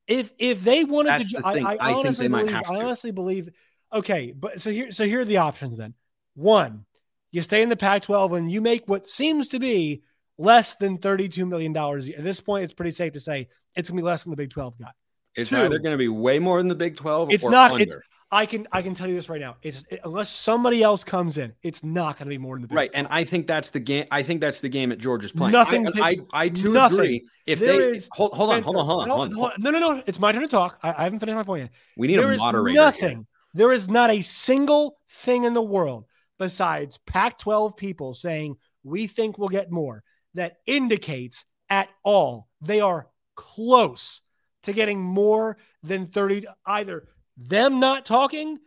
if 0.06 0.32
if 0.38 0.62
they 0.62 0.84
wanted 0.84 1.10
That's 1.10 1.32
to 1.32 1.40
the 1.40 1.46
I, 1.46 1.52
I, 1.52 1.76
I, 1.80 1.92
honestly 1.94 2.28
believe 2.28 2.54
i 2.54 2.62
honestly 2.66 3.12
believe 3.12 3.50
okay 3.92 4.32
but 4.32 4.60
so 4.60 4.70
here 4.70 4.90
so 4.90 5.04
here 5.04 5.20
are 5.20 5.24
the 5.24 5.38
options 5.38 5.76
then 5.76 5.94
one 6.34 6.84
you 7.30 7.40
stay 7.42 7.62
in 7.62 7.68
the 7.68 7.76
pac 7.76 8.02
12 8.02 8.32
and 8.34 8.50
you 8.52 8.60
make 8.60 8.88
what 8.88 9.06
seems 9.06 9.48
to 9.48 9.58
be 9.58 10.02
less 10.36 10.76
than 10.76 10.98
32 10.98 11.46
million 11.46 11.72
dollars 11.72 12.08
at 12.08 12.24
this 12.24 12.40
point 12.40 12.64
it's 12.64 12.72
pretty 12.72 12.90
safe 12.90 13.12
to 13.12 13.20
say 13.20 13.48
it's 13.76 13.88
going 13.88 13.96
to 13.96 14.02
be 14.02 14.04
less 14.04 14.24
than 14.24 14.30
the 14.30 14.36
big 14.36 14.50
12 14.50 14.78
got 14.78 14.94
it's 15.36 15.50
Two, 15.50 15.56
either 15.56 15.78
going 15.78 15.92
to 15.92 15.98
be 15.98 16.08
way 16.08 16.38
more 16.38 16.58
than 16.58 16.68
the 16.68 16.74
Big 16.74 16.96
Twelve. 16.96 17.32
It's 17.32 17.44
not. 17.44 17.80
It's, 17.80 17.94
I 18.30 18.46
can 18.46 18.66
I 18.72 18.82
can 18.82 18.94
tell 18.94 19.06
you 19.06 19.14
this 19.14 19.28
right 19.28 19.40
now. 19.40 19.56
It's 19.62 19.84
it, 19.90 20.00
unless 20.04 20.30
somebody 20.30 20.82
else 20.82 21.04
comes 21.04 21.38
in, 21.38 21.52
it's 21.62 21.84
not 21.84 22.18
going 22.18 22.26
to 22.26 22.30
be 22.30 22.38
more 22.38 22.56
than 22.56 22.62
the 22.62 22.68
Big 22.68 22.76
right. 22.76 22.92
12. 22.92 23.06
And 23.06 23.14
I 23.14 23.24
think 23.24 23.46
that's 23.46 23.70
the 23.70 23.80
game. 23.80 24.06
I 24.10 24.22
think 24.22 24.40
that's 24.40 24.60
the 24.60 24.68
game 24.68 24.92
at 24.92 24.98
Georgia's 24.98 25.32
playing. 25.32 25.52
Nothing. 25.52 25.86
I, 25.88 26.00
I, 26.00 26.16
I, 26.32 26.48
too 26.48 26.72
nothing. 26.72 26.98
agree. 26.98 27.28
If 27.46 27.60
there 27.60 27.78
they 27.78 27.96
is, 27.96 28.08
hold, 28.12 28.32
hold 28.32 28.50
on, 28.50 28.62
hold 28.62 28.76
on, 28.76 28.86
hold 28.86 29.02
on, 29.02 29.08
hold 29.08 29.52
on, 29.52 29.54
no, 29.58 29.70
no, 29.70 29.78
no, 29.78 30.02
It's 30.06 30.18
my 30.18 30.32
turn 30.32 30.42
to 30.42 30.48
talk. 30.48 30.78
I, 30.82 30.94
I 30.96 31.02
haven't 31.04 31.20
finished 31.20 31.36
my 31.36 31.42
point 31.42 31.62
yet. 31.62 31.70
We 31.96 32.06
need 32.08 32.18
there 32.18 32.32
a 32.32 32.36
moderator. 32.36 32.74
nothing. 32.74 33.16
Here. 33.18 33.26
There 33.54 33.72
is 33.72 33.88
not 33.88 34.10
a 34.10 34.22
single 34.22 34.98
thing 35.08 35.44
in 35.44 35.54
the 35.54 35.62
world 35.62 36.06
besides 36.38 36.98
Pac-12 37.06 37.76
people 37.76 38.14
saying 38.14 38.56
we 38.82 39.06
think 39.06 39.38
we'll 39.38 39.48
get 39.48 39.70
more 39.70 40.02
that 40.34 40.58
indicates 40.66 41.44
at 41.70 41.88
all 42.02 42.48
they 42.60 42.80
are 42.80 43.08
close 43.36 44.20
to 44.62 44.72
getting 44.72 45.00
more 45.00 45.56
than 45.82 46.06
30 46.06 46.46
either 46.66 47.08
them 47.36 47.80
not 47.80 48.06
talking 48.06 48.58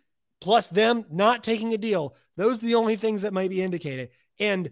plus 0.41 0.69
them 0.69 1.05
not 1.09 1.43
taking 1.43 1.73
a 1.73 1.77
deal. 1.77 2.15
Those 2.35 2.57
are 2.57 2.65
the 2.65 2.75
only 2.75 2.95
things 2.95 3.23
that 3.23 3.33
might 3.33 3.49
be 3.49 3.61
indicated. 3.61 4.09
And 4.39 4.69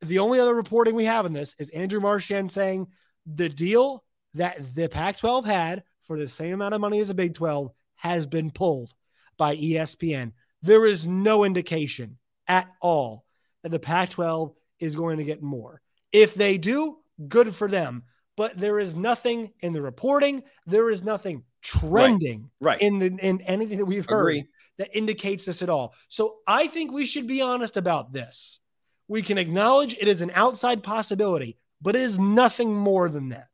the 0.00 0.18
only 0.18 0.40
other 0.40 0.54
reporting 0.54 0.94
we 0.94 1.04
have 1.04 1.26
in 1.26 1.32
this 1.32 1.54
is 1.58 1.70
andrew 1.70 2.00
marchand 2.00 2.50
saying 2.50 2.86
the 3.26 3.48
deal 3.48 4.04
that 4.34 4.74
the 4.74 4.88
pac 4.88 5.16
12 5.16 5.44
had 5.44 5.82
for 6.06 6.18
the 6.18 6.28
same 6.28 6.54
amount 6.54 6.74
of 6.74 6.80
money 6.80 7.00
as 7.00 7.08
the 7.08 7.14
big 7.14 7.34
12 7.34 7.70
has 7.96 8.26
been 8.26 8.50
pulled 8.50 8.92
by 9.36 9.56
espn 9.56 10.32
there 10.62 10.86
is 10.86 11.06
no 11.06 11.44
indication 11.44 12.18
at 12.48 12.68
all 12.80 13.24
that 13.62 13.70
the 13.70 13.78
pac 13.78 14.10
12 14.10 14.52
is 14.78 14.96
going 14.96 15.18
to 15.18 15.24
get 15.24 15.42
more 15.42 15.80
if 16.12 16.34
they 16.34 16.58
do 16.58 16.98
good 17.28 17.54
for 17.54 17.68
them 17.68 18.04
but 18.40 18.56
there 18.56 18.78
is 18.78 18.96
nothing 18.96 19.52
in 19.60 19.74
the 19.74 19.82
reporting. 19.82 20.42
There 20.64 20.88
is 20.88 21.02
nothing 21.02 21.42
trending 21.60 22.48
right, 22.58 22.72
right. 22.72 22.80
in 22.80 22.98
the 22.98 23.14
in 23.20 23.42
anything 23.42 23.76
that 23.76 23.84
we've 23.84 24.08
heard 24.08 24.22
Agree. 24.22 24.44
that 24.78 24.96
indicates 24.96 25.44
this 25.44 25.60
at 25.60 25.68
all. 25.68 25.92
So 26.08 26.36
I 26.46 26.66
think 26.66 26.90
we 26.90 27.04
should 27.04 27.26
be 27.26 27.42
honest 27.42 27.76
about 27.76 28.14
this. 28.14 28.60
We 29.08 29.20
can 29.20 29.36
acknowledge 29.36 29.94
it 29.94 30.08
is 30.08 30.22
an 30.22 30.30
outside 30.34 30.82
possibility, 30.82 31.58
but 31.82 31.94
it 31.94 32.00
is 32.00 32.18
nothing 32.18 32.74
more 32.74 33.10
than 33.10 33.28
that. 33.28 33.48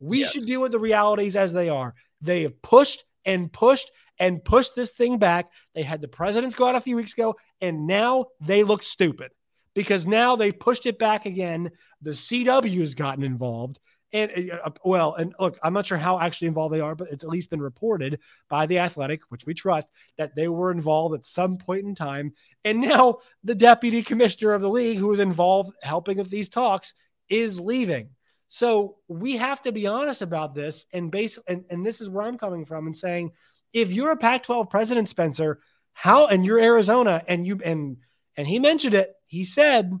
We 0.00 0.22
yes. 0.22 0.32
should 0.32 0.46
deal 0.46 0.60
with 0.60 0.72
the 0.72 0.80
realities 0.80 1.36
as 1.36 1.52
they 1.52 1.68
are. 1.68 1.94
They 2.20 2.42
have 2.42 2.60
pushed 2.62 3.04
and 3.24 3.52
pushed 3.52 3.92
and 4.18 4.44
pushed 4.44 4.74
this 4.74 4.90
thing 4.90 5.18
back. 5.18 5.52
They 5.72 5.84
had 5.84 6.00
the 6.00 6.08
presidents 6.08 6.56
go 6.56 6.66
out 6.66 6.74
a 6.74 6.80
few 6.80 6.96
weeks 6.96 7.12
ago, 7.12 7.36
and 7.60 7.86
now 7.86 8.26
they 8.40 8.64
look 8.64 8.82
stupid 8.82 9.30
because 9.76 10.06
now 10.06 10.36
they 10.36 10.50
pushed 10.50 10.86
it 10.86 10.98
back 10.98 11.26
again. 11.26 11.70
The 12.00 12.12
CW 12.12 12.80
has 12.80 12.94
gotten 12.94 13.22
involved. 13.22 13.78
And 14.10 14.50
uh, 14.50 14.70
well, 14.82 15.14
and 15.14 15.34
look, 15.38 15.58
I'm 15.62 15.74
not 15.74 15.84
sure 15.84 15.98
how 15.98 16.18
actually 16.18 16.48
involved 16.48 16.74
they 16.74 16.80
are, 16.80 16.94
but 16.94 17.08
it's 17.10 17.24
at 17.24 17.28
least 17.28 17.50
been 17.50 17.60
reported 17.60 18.20
by 18.48 18.64
the 18.64 18.78
Athletic, 18.78 19.20
which 19.28 19.44
we 19.44 19.52
trust, 19.52 19.88
that 20.16 20.34
they 20.34 20.48
were 20.48 20.70
involved 20.70 21.14
at 21.14 21.26
some 21.26 21.58
point 21.58 21.84
in 21.84 21.94
time. 21.94 22.32
And 22.64 22.80
now 22.80 23.18
the 23.44 23.54
deputy 23.54 24.02
commissioner 24.02 24.52
of 24.52 24.62
the 24.62 24.70
league, 24.70 24.96
who 24.96 25.08
was 25.08 25.20
involved 25.20 25.74
helping 25.82 26.16
with 26.16 26.30
these 26.30 26.48
talks, 26.48 26.94
is 27.28 27.60
leaving. 27.60 28.08
So 28.48 28.96
we 29.08 29.36
have 29.36 29.60
to 29.62 29.72
be 29.72 29.86
honest 29.86 30.22
about 30.22 30.54
this. 30.54 30.86
And 30.94 31.10
base 31.10 31.38
and, 31.46 31.66
and 31.68 31.84
this 31.84 32.00
is 32.00 32.08
where 32.08 32.24
I'm 32.24 32.38
coming 32.38 32.64
from 32.64 32.86
and 32.86 32.96
saying, 32.96 33.32
if 33.74 33.92
you're 33.92 34.12
a 34.12 34.16
Pac-12 34.16 34.70
president, 34.70 35.10
Spencer, 35.10 35.60
how 35.92 36.28
and 36.28 36.46
you're 36.46 36.60
Arizona, 36.60 37.22
and 37.28 37.46
you 37.46 37.60
and 37.62 37.98
and 38.38 38.46
he 38.46 38.58
mentioned 38.58 38.94
it, 38.94 39.12
he 39.26 39.44
said, 39.44 39.92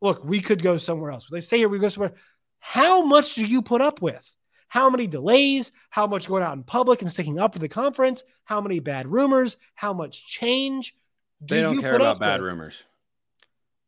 look, 0.00 0.24
we 0.24 0.40
could 0.40 0.62
go 0.62 0.78
somewhere 0.78 1.10
else. 1.10 1.26
They 1.30 1.40
say 1.40 1.58
here 1.58 1.68
we 1.68 1.78
go 1.78 1.88
somewhere. 1.88 2.14
How 2.58 3.04
much 3.04 3.34
do 3.34 3.44
you 3.44 3.62
put 3.62 3.80
up 3.80 4.00
with? 4.00 4.30
How 4.68 4.90
many 4.90 5.06
delays? 5.06 5.70
How 5.90 6.06
much 6.06 6.26
going 6.26 6.42
out 6.42 6.56
in 6.56 6.64
public 6.64 7.00
and 7.00 7.10
sticking 7.10 7.38
up 7.38 7.52
for 7.52 7.58
the 7.60 7.68
conference? 7.68 8.24
How 8.44 8.60
many 8.60 8.80
bad 8.80 9.06
rumors? 9.06 9.56
How 9.74 9.92
much 9.92 10.26
change? 10.26 10.96
Do 11.44 11.54
they 11.54 11.62
don't 11.62 11.80
care 11.80 11.94
about 11.94 12.18
bad 12.18 12.40
with? 12.40 12.48
rumors. 12.48 12.82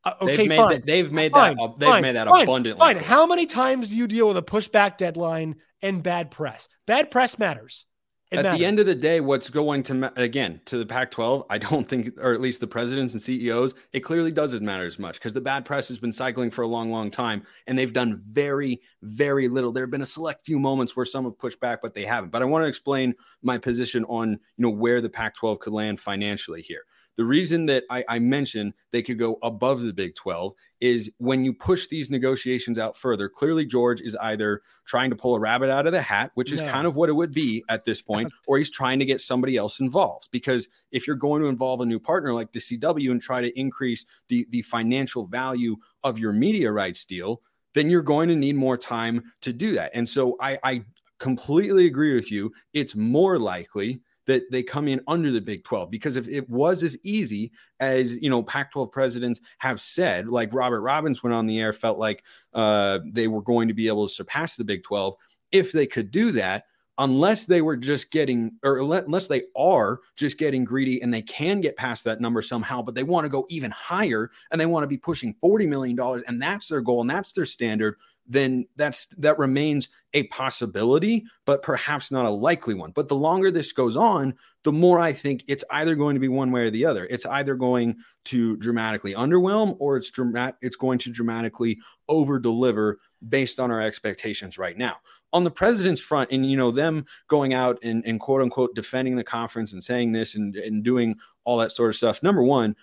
Uh, 0.05 0.13
okay, 0.21 0.37
they've 0.37 0.49
made 0.49 0.57
fine. 0.57 0.71
That, 0.71 0.87
they've 0.87 1.13
made 1.13 1.33
fine, 1.33 1.57
that. 1.57 1.79
They've 1.79 1.89
fine, 1.89 2.03
made 2.03 2.15
that 2.15 2.29
fine, 2.29 2.43
abundantly. 2.45 2.79
Fine. 2.79 2.97
How 2.99 3.27
many 3.27 3.47
times 3.47 3.89
do 3.89 3.97
you 3.97 4.07
deal 4.07 4.29
with 4.29 4.37
a 4.37 4.43
pushback 4.43 4.97
deadline 4.99 5.57
and 5.83 6.03
bad 6.03 6.31
press? 6.31 6.69
Bad 6.87 7.11
press 7.11 7.39
matters. 7.39 7.87
It 8.33 8.39
At 8.39 8.43
matters. 8.43 8.59
the 8.59 8.67
end 8.67 8.79
of 8.81 8.87
the 8.87 8.95
day, 8.97 9.21
what's 9.21 9.49
going 9.49 9.85
to 9.85 10.13
again 10.21 10.61
to 10.65 10.79
the 10.79 10.87
Pac-12? 10.87 11.47
I 11.49 11.59
don't 11.59 11.89
think, 11.89 12.11
or 12.19 12.33
at 12.33 12.41
least 12.41 12.61
the 12.61 12.67
presidents 12.67 13.13
and 13.13 13.23
CEOs, 13.23 13.75
it 13.93 14.01
clearly 14.01 14.33
doesn't 14.33 14.65
matter 14.65 14.85
as 14.85 14.99
much 14.99 15.15
because 15.15 15.33
the 15.33 15.41
bad 15.41 15.65
press 15.65 15.87
has 15.87 16.01
been 16.01 16.11
cycling 16.11 16.51
for 16.51 16.63
a 16.63 16.67
long, 16.67 16.91
long 16.91 17.09
time, 17.09 17.45
and 17.69 17.79
they've 17.79 17.93
done 17.93 18.21
very, 18.29 18.81
very 19.03 19.47
little. 19.47 19.71
There 19.71 19.85
have 19.85 19.93
been 19.93 20.03
a 20.03 20.07
select 20.07 20.45
few 20.45 20.59
moments 20.59 20.97
where 20.97 21.07
some 21.07 21.25
have 21.25 21.39
pushed 21.39 21.61
back, 21.61 21.81
but 21.83 21.95
they 21.95 22.05
haven't. 22.05 22.33
But 22.33 22.43
I 22.43 22.47
want 22.47 22.65
to 22.65 22.69
explain 22.69 23.15
my 23.43 23.59
position 23.59 24.05
on 24.07 24.31
you 24.31 24.39
know 24.59 24.71
where 24.71 25.01
the 25.01 25.11
Pac-12 25.11 25.61
could 25.61 25.73
land 25.73 26.01
financially 26.01 26.63
here. 26.63 26.83
The 27.17 27.25
reason 27.25 27.67
that 27.67 27.85
I, 27.91 28.05
I, 28.09 28.19
mentioned 28.19 28.75
they 28.91 29.03
could 29.03 29.19
go 29.19 29.39
above 29.43 29.81
the 29.81 29.93
Big 29.93 30.15
12 30.17 30.53
is 30.81 31.11
when 31.19 31.45
you 31.45 31.55
push 31.55 31.87
these 31.87 32.11
negotiations 32.11 32.79
out 32.79 32.97
further, 32.97 33.29
clearly 33.29 33.65
George 33.65 34.03
is 34.03 34.15
either 34.17 34.61
trying 34.87 35.11
to 35.11 35.17
pull 35.17 35.35
a 35.35 35.41
rabbit 35.41 35.71
out 35.71 35.87
of 35.87 35.93
the 35.93 36.03
hat, 36.03 36.31
which 36.35 36.53
is 36.53 36.61
no. 36.61 36.69
kind 36.69 36.87
of 36.87 36.95
what 36.95 37.09
it 37.09 37.15
would 37.15 37.33
be 37.33 37.65
at 37.71 37.85
this 37.85 38.03
point, 38.03 38.33
or 38.47 38.59
he's 38.59 38.71
trying 38.71 38.99
to 38.99 39.07
get 39.07 39.23
somebody 39.23 39.57
else 39.57 39.81
involved. 39.81 40.29
Because 40.31 40.69
if 40.93 41.07
you're 41.07 41.17
going 41.17 41.41
to 41.41 41.49
involve 41.49 41.81
a 41.81 41.87
new 41.87 41.99
partner 41.99 42.35
like 42.35 42.53
the 42.53 42.61
CW 42.61 43.11
and 43.11 43.23
try 43.23 43.41
to 43.41 43.59
increase 43.59 44.05
the, 44.29 44.47
the 44.51 44.63
financial 44.63 45.27
value 45.27 45.77
of 46.05 46.19
your 46.19 46.33
media 46.33 46.71
rights 46.71 47.07
deal, 47.07 47.41
then 47.73 47.89
you're 47.89 48.03
going 48.03 48.29
to 48.29 48.37
need 48.37 48.57
more 48.57 48.77
time 48.77 49.23
to 49.41 49.53
do 49.53 49.73
that. 49.73 49.91
And 49.95 50.09
so 50.09 50.37
I, 50.41 50.59
I 50.63 50.85
completely 51.19 51.87
agree 51.87 52.15
with 52.15 52.31
you. 52.31 52.53
It's 52.73 52.95
more 52.95 53.39
likely 53.39 54.01
that 54.27 54.51
they 54.51 54.63
come 54.63 54.89
in 54.89 55.01
under 55.07 55.31
the 55.31 55.41
Big 55.41 55.65
12 55.65 55.91
because 55.91 56.17
if 56.17 56.29
it 56.29 56.49
was 56.51 56.83
as 56.83 56.99
easy 57.03 57.53
as 57.81 58.17
you 58.17 58.29
know 58.29 58.43
Pac-12 58.43 58.93
presidents 58.93 59.41
have 59.59 59.81
said, 59.81 60.29
like 60.29 60.53
Robert 60.53 60.81
Robbins 60.81 61.23
went 61.23 61.35
on 61.35 61.47
the 61.47 61.59
air, 61.59 61.73
felt 61.73 61.99
like 61.99 62.23
uh, 62.53 62.99
they 63.07 63.29
were 63.29 63.43
going 63.43 63.69
to 63.69 63.75
be 63.75 63.89
able 63.89 64.07
to 64.07 64.13
surpass 64.13 64.57
the 64.57 64.65
Big 64.65 64.83
12 64.83 65.15
if 65.53 65.73
they 65.73 65.87
could 65.87 66.11
do 66.11 66.33
that. 66.33 66.65
Unless 66.99 67.45
they 67.45 67.61
were 67.61 67.77
just 67.77 68.11
getting, 68.11 68.53
or 68.65 68.79
unless 68.79 69.27
they 69.27 69.43
are 69.55 70.01
just 70.17 70.39
getting 70.39 70.65
greedy 70.65 71.03
and 71.03 71.13
they 71.13 71.21
can 71.21 71.61
get 71.61 71.77
past 71.77 72.05
that 72.05 72.23
number 72.23 72.41
somehow, 72.41 72.81
but 72.81 72.95
they 72.95 73.03
want 73.03 73.27
to 73.27 73.29
go 73.29 73.45
even 73.51 73.71
higher 73.71 74.31
and 74.51 74.59
they 74.59 74.65
want 74.65 74.83
to 74.83 74.89
be 74.89 74.97
pushing 74.97 75.35
$40 75.45 75.69
million 75.69 76.25
and 76.27 76.41
that's 76.41 76.69
their 76.69 76.81
goal 76.81 77.03
and 77.03 77.11
that's 77.11 77.33
their 77.33 77.45
standard 77.45 77.97
then 78.29 78.67
that's 78.77 79.07
that 79.19 79.39
remains 79.39 79.89
a 80.13 80.25
possibility, 80.25 81.25
but 81.45 81.63
perhaps 81.63 82.11
not 82.11 82.27
a 82.27 82.31
likely 82.31 82.75
one. 82.75 82.91
But 82.91 83.09
the 83.09 83.17
longer 83.17 83.51
this 83.51 83.73
goes 83.73 83.97
on, 83.97 84.35
the 84.65 84.73
more 84.73 84.99
I 84.99 85.13
think 85.13 85.45
it's 85.47 85.65
either 85.71 85.95
going 85.95 86.15
to 86.15 86.21
be 86.21 86.29
one 86.29 86.51
way 86.51 86.63
or 86.63 86.71
the 86.71 86.87
other. 86.87 87.07
It's 87.09 87.27
either 87.27 87.55
going 87.55 87.97
to 88.27 88.57
dramatically 88.57 89.15
underwhelm 89.15 89.77
or 89.79 89.97
it's 89.97 90.11
dramat- 90.11 90.57
it's 90.61 90.77
going 90.77 90.99
to 91.01 91.11
dramatically 91.11 91.79
over 92.09 92.39
deliver 92.39 92.99
based 93.29 93.61
on 93.61 93.71
our 93.71 93.81
expectations 93.81 94.59
right 94.59 94.77
now. 94.77 94.97
On 95.33 95.45
the 95.45 95.51
president's 95.51 96.01
front, 96.01 96.31
and 96.33 96.51
you 96.51 96.57
know, 96.57 96.71
them 96.71 97.05
going 97.29 97.53
out 97.53 97.79
and, 97.83 98.05
and 98.07 98.19
quote 98.21 98.43
unquote 98.43 98.75
defending 98.75 99.17
the 99.17 99.25
conference 99.25 99.73
and 99.73 99.83
saying 99.83 100.13
this 100.13 100.35
and, 100.35 100.57
and 100.57 100.83
doing 100.83 101.17
all 101.45 101.59
that 101.59 101.73
sort 101.73 101.91
of 101.91 101.97
stuff. 101.97 102.23
Number 102.23 102.43
one, 102.43 102.75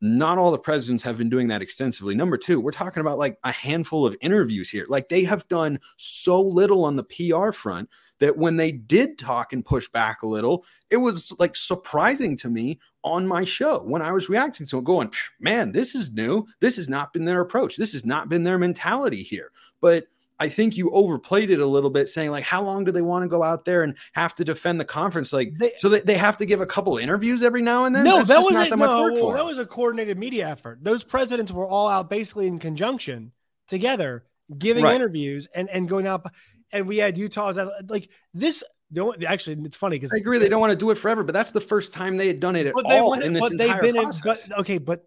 not 0.00 0.38
all 0.38 0.50
the 0.50 0.58
presidents 0.58 1.02
have 1.02 1.18
been 1.18 1.28
doing 1.28 1.48
that 1.48 1.62
extensively. 1.62 2.14
Number 2.14 2.38
two, 2.38 2.60
we're 2.60 2.70
talking 2.70 3.00
about 3.00 3.18
like 3.18 3.38
a 3.44 3.52
handful 3.52 4.06
of 4.06 4.16
interviews 4.20 4.70
here. 4.70 4.86
Like 4.88 5.08
they 5.08 5.24
have 5.24 5.46
done 5.48 5.78
so 5.96 6.40
little 6.40 6.84
on 6.84 6.96
the 6.96 7.04
PR 7.04 7.52
front 7.52 7.88
that 8.18 8.36
when 8.36 8.56
they 8.56 8.72
did 8.72 9.18
talk 9.18 9.52
and 9.52 9.64
push 9.64 9.88
back 9.88 10.22
a 10.22 10.26
little, 10.26 10.64
it 10.90 10.98
was 10.98 11.34
like 11.38 11.56
surprising 11.56 12.36
to 12.38 12.48
me 12.48 12.78
on 13.02 13.26
my 13.26 13.44
show 13.44 13.80
when 13.80 14.02
I 14.02 14.12
was 14.12 14.28
reacting 14.28 14.66
to 14.66 14.78
it, 14.78 14.84
going, 14.84 15.12
man, 15.38 15.72
this 15.72 15.94
is 15.94 16.12
new. 16.12 16.46
This 16.60 16.76
has 16.76 16.88
not 16.88 17.12
been 17.12 17.24
their 17.24 17.40
approach. 17.40 17.76
This 17.76 17.92
has 17.92 18.04
not 18.04 18.28
been 18.28 18.44
their 18.44 18.58
mentality 18.58 19.22
here. 19.22 19.52
But 19.80 20.06
I 20.40 20.48
think 20.48 20.76
you 20.76 20.90
overplayed 20.90 21.50
it 21.50 21.60
a 21.60 21.66
little 21.66 21.90
bit, 21.90 22.08
saying 22.08 22.30
like, 22.30 22.44
how 22.44 22.62
long 22.62 22.84
do 22.84 22.90
they 22.90 23.02
want 23.02 23.22
to 23.22 23.28
go 23.28 23.42
out 23.42 23.64
there 23.66 23.82
and 23.82 23.96
have 24.14 24.34
to 24.36 24.44
defend 24.44 24.80
the 24.80 24.84
conference? 24.84 25.32
Like, 25.32 25.52
they, 25.58 25.70
so 25.76 25.88
they, 25.90 26.00
they 26.00 26.16
have 26.16 26.38
to 26.38 26.46
give 26.46 26.62
a 26.62 26.66
couple 26.66 26.96
interviews 26.96 27.42
every 27.42 27.62
now 27.62 27.84
and 27.84 27.94
then. 27.94 28.04
No, 28.04 28.16
That's 28.16 28.30
that 28.30 28.38
was 28.38 28.50
not 28.50 28.66
a, 28.66 28.70
that 28.70 28.78
no, 28.78 28.86
much 28.86 29.12
work 29.12 29.20
for. 29.20 29.34
That 29.34 29.44
was 29.44 29.58
a 29.58 29.66
coordinated 29.66 30.18
media 30.18 30.48
effort. 30.48 30.78
Those 30.82 31.04
presidents 31.04 31.52
were 31.52 31.66
all 31.68 31.86
out 31.86 32.08
basically 32.08 32.46
in 32.46 32.58
conjunction 32.58 33.32
together, 33.68 34.24
giving 34.58 34.82
right. 34.82 34.96
interviews 34.96 35.46
and 35.54 35.68
and 35.68 35.88
going 35.88 36.06
out. 36.06 36.24
And 36.72 36.88
we 36.88 36.96
had 36.96 37.18
Utah's 37.18 37.58
like 37.88 38.08
this. 38.32 38.64
Only, 38.98 39.24
actually, 39.26 39.62
it's 39.64 39.76
funny 39.76 39.96
because 39.96 40.12
I 40.12 40.16
agree 40.16 40.38
they 40.38 40.48
don't 40.48 40.60
want 40.60 40.72
to 40.72 40.76
do 40.76 40.90
it 40.90 40.98
forever, 40.98 41.22
but 41.22 41.32
that's 41.32 41.52
the 41.52 41.60
first 41.60 41.92
time 41.92 42.16
they 42.16 42.26
had 42.26 42.40
done 42.40 42.56
it 42.56 42.66
at 42.66 42.74
all 42.84 43.12
in 43.12 43.32
this 43.34 43.40
but 43.40 43.52
entire 43.52 43.82
been 43.82 43.94
process. 43.94 44.46
In, 44.46 44.50
but, 44.50 44.58
okay, 44.60 44.78
but 44.78 45.04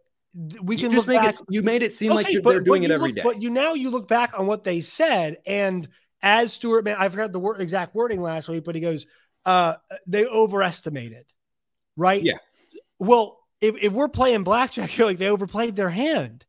we 0.62 0.78
can 0.78 0.90
just 0.90 1.08
make 1.08 1.22
back. 1.22 1.36
it. 1.36 1.42
You 1.50 1.62
made 1.62 1.84
it 1.84 1.94
seem 1.94 2.12
okay, 2.12 2.36
like 2.36 2.44
they're 2.44 2.60
doing 2.60 2.84
it 2.84 2.92
every 2.92 3.10
look, 3.10 3.16
day. 3.16 3.22
But 3.24 3.42
you 3.42 3.50
now 3.50 3.74
you 3.74 3.90
look 3.90 4.08
back 4.08 4.38
on 4.38 4.48
what 4.48 4.64
they 4.64 4.82
said, 4.82 5.38
and 5.46 5.88
as 6.22 6.54
Stewart, 6.54 6.86
man, 6.86 6.96
I 6.98 7.10
forgot 7.10 7.32
the 7.32 7.40
word, 7.40 7.62
exact 7.62 7.94
wording 7.94 8.22
last 8.22 8.50
week, 8.50 8.64
but 8.64 8.76
he 8.76 8.82
goes, 8.82 9.06
uh, 9.46 9.76
they 10.08 10.26
overestimated, 10.26 11.26
right? 11.96 12.24
Yeah. 12.24 12.38
Well, 13.00 13.40
if, 13.62 13.76
if 13.82 13.94
we're 13.94 14.08
playing 14.08 14.44
blackjack, 14.44 14.98
you're 14.98 15.08
like 15.08 15.18
they 15.18 15.30
overplayed 15.30 15.76
their 15.76 15.90
hand. 15.90 16.46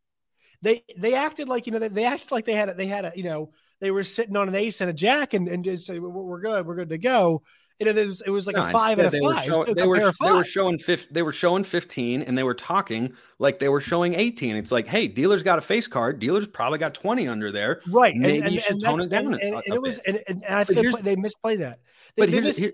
They 0.63 0.85
they 0.97 1.15
acted 1.15 1.49
like 1.49 1.67
you 1.67 1.73
know 1.73 1.79
they, 1.79 1.89
they 1.89 2.07
acted 2.07 2.33
like 2.33 2.47
they 2.47 2.55
had 2.55 2.71
a, 2.71 2.75
they 2.75 2.87
had 2.87 3.05
a 3.05 3.13
you 3.15 3.25
know 3.25 3.53
they 3.81 3.91
were 3.91 4.05
sitting 4.05 4.37
on 4.37 4.49
an 4.49 4.55
ace 4.55 4.81
and 4.81 4.89
a 4.89 4.95
jack 4.95 5.35
and 5.35 5.47
and 5.47 5.63
just 5.63 5.87
say 5.87 5.99
we're 5.99 6.41
good, 6.41 6.67
we're 6.67 6.77
good 6.77 6.89
to 6.89 6.99
go 6.99 7.43
it, 7.81 7.89
it, 7.89 8.09
was, 8.09 8.21
it 8.21 8.31
was 8.31 8.47
like 8.47 8.57
no, 8.57 8.67
a 8.67 8.71
five 8.71 8.99
and 8.99 9.09
a 9.09 9.11
they 9.11 9.21
five. 9.21 9.37
Were 9.37 9.43
show, 9.43 9.65
they, 9.65 9.87
were, 9.87 10.13
they 10.23 10.33
were 10.33 10.45
showing 10.45 10.79
50, 10.79 11.09
they 11.13 11.23
were 11.23 11.33
showing 11.33 11.65
15 11.65 12.23
and 12.23 12.39
they 12.39 12.45
were 12.45 12.55
talking 12.55 13.15
like 13.39 13.59
they 13.59 13.69
were 13.69 13.81
showing 13.81 14.15
18. 14.15 14.57
It's 14.57 14.71
like, 14.71 14.87
hey, 14.87 15.09
dealer's 15.09 15.43
got 15.43 15.59
a 15.59 15.61
face 15.61 15.89
card. 15.89 16.19
Dealer's 16.19 16.47
probably 16.47 16.79
got 16.79 16.95
20 16.95 17.27
under 17.27 17.51
there. 17.51 17.81
Right. 17.89 18.15
Maybe 18.15 18.37
and, 18.37 18.45
and, 18.47 18.55
you 18.55 18.61
should 18.61 18.81
tone 18.81 19.01
it 19.01 19.09
down. 19.09 19.35
And, 19.35 19.43
and, 19.43 19.55
and 19.55 19.75
it 19.75 19.83
was, 19.83 19.99
and, 20.01 20.21
and, 20.29 20.45
I 20.45 20.65
think 20.65 21.01
they 21.01 21.17
misplay 21.17 21.57
that. 21.57 21.81
They, 22.17 22.23
but 22.23 22.29
here's, 22.29 22.45
mis- 22.45 22.57
here, 22.57 22.73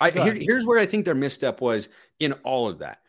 I, 0.00 0.10
here, 0.10 0.34
here's 0.34 0.66
where 0.66 0.78
I 0.78 0.86
think 0.86 1.04
their 1.04 1.14
misstep 1.14 1.60
was 1.60 1.88
in 2.18 2.32
all 2.44 2.68
of 2.68 2.78
that. 2.78 3.00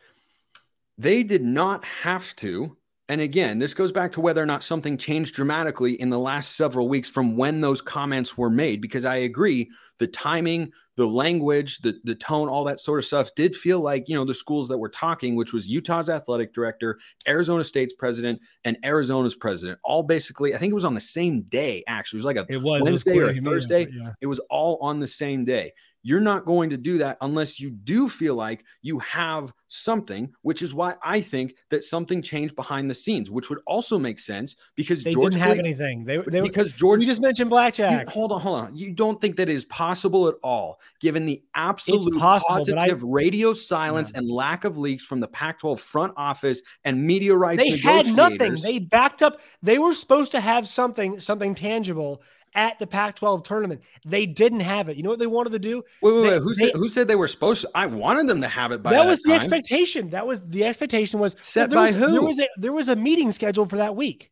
They 0.98 1.24
did 1.24 1.44
not 1.44 1.84
have 1.86 2.36
to 2.38 2.76
and 3.10 3.22
again, 3.22 3.60
this 3.60 3.74
goes 3.74 3.94
back 3.94 4.12
to 4.14 4.22
whether 4.22 4.44
or 4.44 4.46
not 4.46 4.64
something 4.64 4.98
changed 4.98 5.34
dramatically 5.34 5.94
in 5.94 6.10
the 6.10 6.20
last 6.20 6.58
several 6.58 6.90
weeks 6.90 7.10
from 7.10 7.38
when 7.38 7.62
those 7.62 7.82
comments 7.82 8.38
were 8.38 8.50
made. 8.50 8.82
Because 8.82 9.06
I 9.06 9.16
agree, 9.16 9.70
the 9.98 10.08
timing, 10.08 10.74
the 10.98 11.08
language, 11.08 11.80
the, 11.80 11.98
the 12.04 12.16
tone, 12.16 12.50
all 12.50 12.66
that 12.66 12.82
sort 12.82 13.00
of 13.00 13.06
stuff 13.06 13.34
did 13.34 13.56
feel 13.56 13.80
like, 13.80 14.10
you 14.10 14.16
know, 14.16 14.26
the 14.26 14.34
schools 14.34 14.68
that 14.68 14.78
were 14.78 14.90
talking, 14.90 15.36
which 15.36 15.54
was 15.54 15.70
Utah's 15.70 16.10
athletic 16.10 16.54
director, 16.54 17.00
Arizona 17.26 17.64
State's 17.64 17.94
president, 17.94 18.42
and 18.66 18.78
Arizona's 18.84 19.36
president, 19.36 19.80
all 19.86 20.04
basically, 20.04 20.54
I 20.54 20.58
think 20.58 20.72
it 20.72 20.76
was 20.76 20.86
on 20.86 20.96
the 20.96 21.00
same 21.00 21.44
day, 21.44 21.86
actually. 21.88 22.18
It 22.18 22.26
was 22.26 22.26
like 22.26 22.38
a 22.38 22.46
it 22.50 22.62
was, 22.62 22.82
Wednesday 22.82 23.18
it 23.18 23.24
was 23.24 23.38
or 23.38 23.42
Thursday. 23.42 23.88
Yeah. 23.90 24.12
It 24.20 24.28
was 24.28 24.40
all 24.50 24.80
on 24.82 25.00
the 25.00 25.08
same 25.08 25.46
day. 25.46 25.72
You're 26.04 26.22
not 26.22 26.46
going 26.46 26.70
to 26.70 26.77
do 26.77 27.00
that 27.00 27.18
unless 27.22 27.60
you 27.60 27.70
do 27.70 28.08
feel 28.08 28.36
like 28.36 28.63
you 28.82 29.00
have 29.00 29.51
something, 29.68 30.34
which 30.42 30.62
is 30.62 30.74
why 30.74 30.96
I 31.04 31.22
think 31.22 31.56
that 31.70 31.84
something 31.84 32.22
changed 32.22 32.56
behind 32.56 32.89
the 32.89 32.96
scenes, 32.96 33.30
which 33.30 33.50
would 33.50 33.60
also 33.68 33.98
make 33.98 34.20
sense 34.20 34.56
because 34.75 35.04
they 35.04 35.12
George 35.12 35.34
didn't 35.34 35.44
have 35.44 35.60
anything. 35.60 36.06
They, 36.06 36.18
they 36.18 36.42
because 36.42 36.72
George. 36.74 37.01
You 37.01 37.08
just 37.08 37.22
mentioned 37.22 37.50
blackjack. 37.50 38.08
You, 38.08 38.12
hold 38.12 38.32
on, 38.32 38.42
hold 38.42 38.60
on. 38.60 38.75
You 38.75 38.94
don't 38.94 39.20
think 39.22 39.36
that 39.38 39.50
is 39.50 39.66
possible 39.66 40.27
at 40.27 40.36
all, 40.44 40.80
given 41.00 41.25
the 41.25 41.44
absolute 41.56 42.18
possible, 42.18 42.56
positive 42.56 43.04
I, 43.04 43.08
radio 43.08 43.54
silence 43.54 44.12
yeah. 44.13 44.20
and 44.20 44.30
lack 44.30 44.63
of 44.63 44.77
leaks 44.77 45.04
from 45.04 45.20
the 45.20 45.27
Pac-12 45.27 45.80
front 45.80 46.13
office 46.16 46.62
and 46.84 47.04
media 47.04 47.36
rights. 47.36 47.63
They 47.63 47.77
had 47.77 48.08
nothing. 48.08 48.56
They 48.56 48.80
backed 48.80 49.22
up. 49.22 49.39
They 49.62 49.80
were 49.80 49.94
supposed 49.94 50.32
to 50.32 50.39
have 50.39 50.68
something, 50.68 51.20
something 51.20 51.56
tangible 51.56 52.22
at 52.56 52.80
the 52.80 52.88
Pac-12 52.88 53.44
tournament. 53.44 53.82
They 54.06 54.25
didn't 54.25 54.62
have 54.62 54.89
it. 54.89 54.98
You 54.98 55.04
know 55.04 55.10
what 55.10 55.20
they 55.20 55.27
wanted 55.27 55.51
to 55.51 55.60
do? 55.60 55.84
Wait, 56.01 56.12
wait, 56.12 56.22
they, 56.24 56.30
wait. 56.30 56.42
Who, 56.42 56.56
they, 56.56 56.66
said, 56.68 56.75
who 56.75 56.89
said 56.89 57.08
they 57.08 57.16
were 57.16 57.27
supposed 57.27 57.62
to? 57.62 57.70
I 57.75 57.86
wanted 57.86 58.27
them 58.27 58.42
to 58.42 58.48
have 58.48 58.72
it 58.72 58.82
by 58.82 58.92
that, 58.92 59.04
that 59.04 59.10
was 59.10 59.22
time. 59.22 59.32
the 59.32 59.36
expectation. 59.36 60.10
That 60.10 60.25
was 60.25 60.42
the 60.42 60.66
expectation 60.66 61.20
was 61.20 61.36
set 61.42 61.70
by 61.70 61.88
was, 61.88 61.96
who? 61.96 62.12
There 62.12 62.22
was 62.22 62.39
a 62.39 62.48
there 62.58 62.74
was 62.74 62.88
a 62.89 62.96
meeting 62.96 63.32
scheduled 63.32 63.70
for 63.70 63.77
that 63.77 63.96
week. 63.96 64.32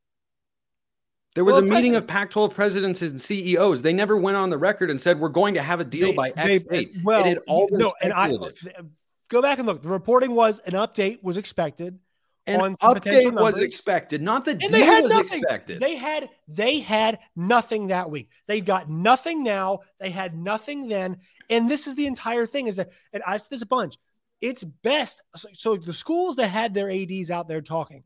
There 1.35 1.43
was 1.43 1.55
Well, 1.55 1.63
a 1.63 1.67
meeting 1.67 1.95
of 1.95 2.07
Pac-12 2.07 2.53
presidents 2.53 3.01
and 3.01 3.19
CEOs. 3.19 3.81
They 3.81 3.91
never 3.91 4.15
went 4.15 4.37
on 4.37 4.49
the 4.49 4.57
record 4.57 4.89
and 4.89 4.99
said 4.99 5.19
we're 5.19 5.27
going 5.27 5.55
to 5.55 5.61
have 5.61 5.81
a 5.81 5.83
deal 5.83 6.07
They- 6.07 6.15
by 6.15 6.33
X 6.37 6.63
date. 6.63 6.93
Well, 7.03 7.25
it 7.25 7.27
had 7.27 7.39
all 7.45 7.67
no, 7.71 7.93
and 8.01 8.13
I 8.13 8.31
go 9.27 9.41
back 9.41 9.59
and 9.59 9.67
look. 9.67 9.81
The 9.81 9.89
reporting 9.89 10.31
was 10.31 10.59
an 10.59 10.73
update 10.73 11.21
was 11.23 11.37
expected. 11.37 11.99
An 12.47 12.61
on 12.61 12.77
update 12.77 13.33
was 13.33 13.57
expected, 13.59 14.21
not 14.21 14.45
the 14.45 14.51
And 14.51 14.59
deal 14.59 14.69
they 14.69 14.83
had 14.85 15.03
was 15.03 15.11
nothing. 15.11 15.39
expected. 15.39 15.79
They 15.79 15.95
had 15.95 16.29
they 16.47 16.79
had 16.79 17.19
nothing 17.35 17.87
that 17.87 18.11
week. 18.11 18.29
They 18.47 18.61
got 18.61 18.87
nothing 18.87 19.43
now. 19.43 19.79
They 19.99 20.11
had 20.11 20.37
nothing 20.37 20.87
then. 20.87 21.17
And 21.49 21.69
this 21.69 21.87
is 21.87 21.95
the 21.95 22.05
entire 22.05 22.45
thing 22.45 22.67
is 22.67 22.75
that 22.75 22.91
and 23.13 23.23
I've 23.25 23.41
said 23.41 23.49
this 23.49 23.61
a 23.63 23.67
bunch. 23.67 23.97
It's 24.41 24.63
best. 24.63 25.23
So, 25.35 25.49
so 25.53 25.75
the 25.75 25.93
schools 25.93 26.35
that 26.35 26.49
had 26.49 26.73
their 26.75 26.91
ADs 26.91 27.31
out 27.31 27.47
there 27.47 27.61
talking, 27.61 28.03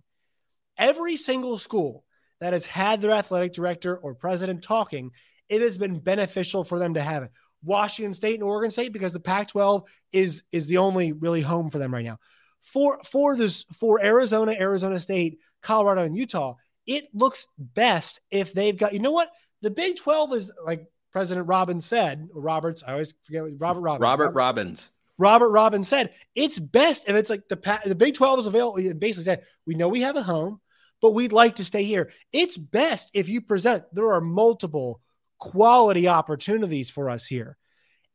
every 0.78 1.18
single 1.18 1.58
school 1.58 2.06
that 2.40 2.54
has 2.54 2.66
had 2.66 3.02
their 3.02 3.12
athletic 3.12 3.52
director 3.52 3.98
or 3.98 4.14
president 4.16 4.64
talking, 4.64 5.12
it 5.50 5.60
has 5.62 5.78
been 5.78 6.00
beneficial 6.00 6.64
for 6.64 6.80
them 6.80 6.94
to 6.94 7.02
have 7.02 7.24
it. 7.24 7.32
Washington 7.62 8.14
State 8.14 8.36
and 8.36 8.44
Oregon 8.44 8.72
State, 8.72 8.94
because 8.94 9.12
the 9.12 9.20
Pac-12 9.20 9.86
is 10.14 10.44
is 10.54 10.68
the 10.68 10.78
only 10.78 11.12
really 11.12 11.42
home 11.42 11.70
for 11.70 11.78
them 11.78 11.94
right 11.94 12.06
now. 12.06 12.20
For 12.62 13.00
for 13.04 13.36
this 13.36 13.66
for 13.78 14.04
Arizona, 14.04 14.52
Arizona 14.52 15.00
State, 15.00 15.40
Colorado, 15.62 16.04
and 16.04 16.16
Utah, 16.16 16.56
it 16.86 17.06
looks 17.14 17.48
best 17.58 18.20
if 18.32 18.54
they've 18.54 18.78
got. 18.78 18.94
You 18.94 19.00
know 19.00 19.12
what? 19.12 19.30
The 19.62 19.72
Big 19.72 19.98
12 19.98 20.34
is 20.34 20.52
like 20.66 20.86
President 21.12 21.48
Robbins 21.48 21.86
said. 21.86 22.28
Roberts, 22.34 22.84
I 22.86 22.94
always 22.94 23.14
forget 23.24 23.44
what 23.44 23.54
Robert 23.58 23.82
Robbins. 23.82 24.02
Robert 24.02 24.32
Robbins. 24.32 24.92
Robert 25.18 25.50
Robbins 25.50 25.88
said 25.88 26.14
it's 26.34 26.58
best 26.58 27.04
if 27.08 27.16
it's 27.16 27.30
like 27.30 27.48
the 27.50 27.80
the 27.86 27.96
Big 27.96 28.14
12 28.14 28.40
is 28.40 28.48
available. 28.48 28.82
Basically 28.96 29.24
said 29.24 29.44
we 29.66 29.76
know 29.76 29.88
we 29.88 30.02
have 30.02 30.16
a 30.16 30.24
home, 30.24 30.62
but 31.02 31.12
we'd 31.12 31.34
like 31.34 31.56
to 31.56 31.66
stay 31.66 31.84
here. 31.84 32.12
It's 32.32 32.58
best 32.58 33.12
if 33.14 33.28
you 33.30 33.42
present. 33.42 33.84
There 33.94 34.12
are 34.14 34.22
multiple 34.22 35.02
quality 35.38 36.08
opportunities 36.08 36.90
for 36.90 37.10
us 37.10 37.26
here. 37.26 37.58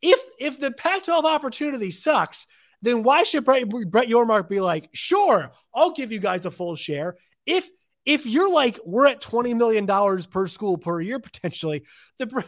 If 0.00 0.20
if 0.38 0.60
the 0.60 0.70
Pac-12 0.70 1.24
opportunity 1.24 1.90
sucks, 1.90 2.46
then 2.84 3.02
why 3.02 3.22
should 3.22 3.44
Brett, 3.44 3.68
Brett 3.68 4.08
Yormark 4.08 4.48
be 4.48 4.60
like, 4.60 4.88
sure, 4.92 5.50
I'll 5.74 5.92
give 5.92 6.12
you 6.12 6.20
guys 6.20 6.46
a 6.46 6.50
full 6.50 6.76
share. 6.76 7.16
If 7.46 7.68
if 8.06 8.26
you're 8.26 8.50
like, 8.50 8.78
we're 8.84 9.06
at 9.06 9.22
$20 9.22 9.56
million 9.56 9.86
per 10.30 10.46
school 10.46 10.76
per 10.76 11.00
year 11.00 11.18
potentially, 11.30 11.84
the 12.18 12.26
Brett 12.26 12.46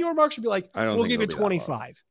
Yormark 0.00 0.32
should 0.32 0.44
be 0.44 0.48
like, 0.48 0.70
we'll 0.74 1.04
give 1.04 1.20
you 1.20 1.24
it'll 1.24 1.26
be 1.26 1.26
that 1.26 1.40
low. 1.40 1.48
25. 1.48 2.02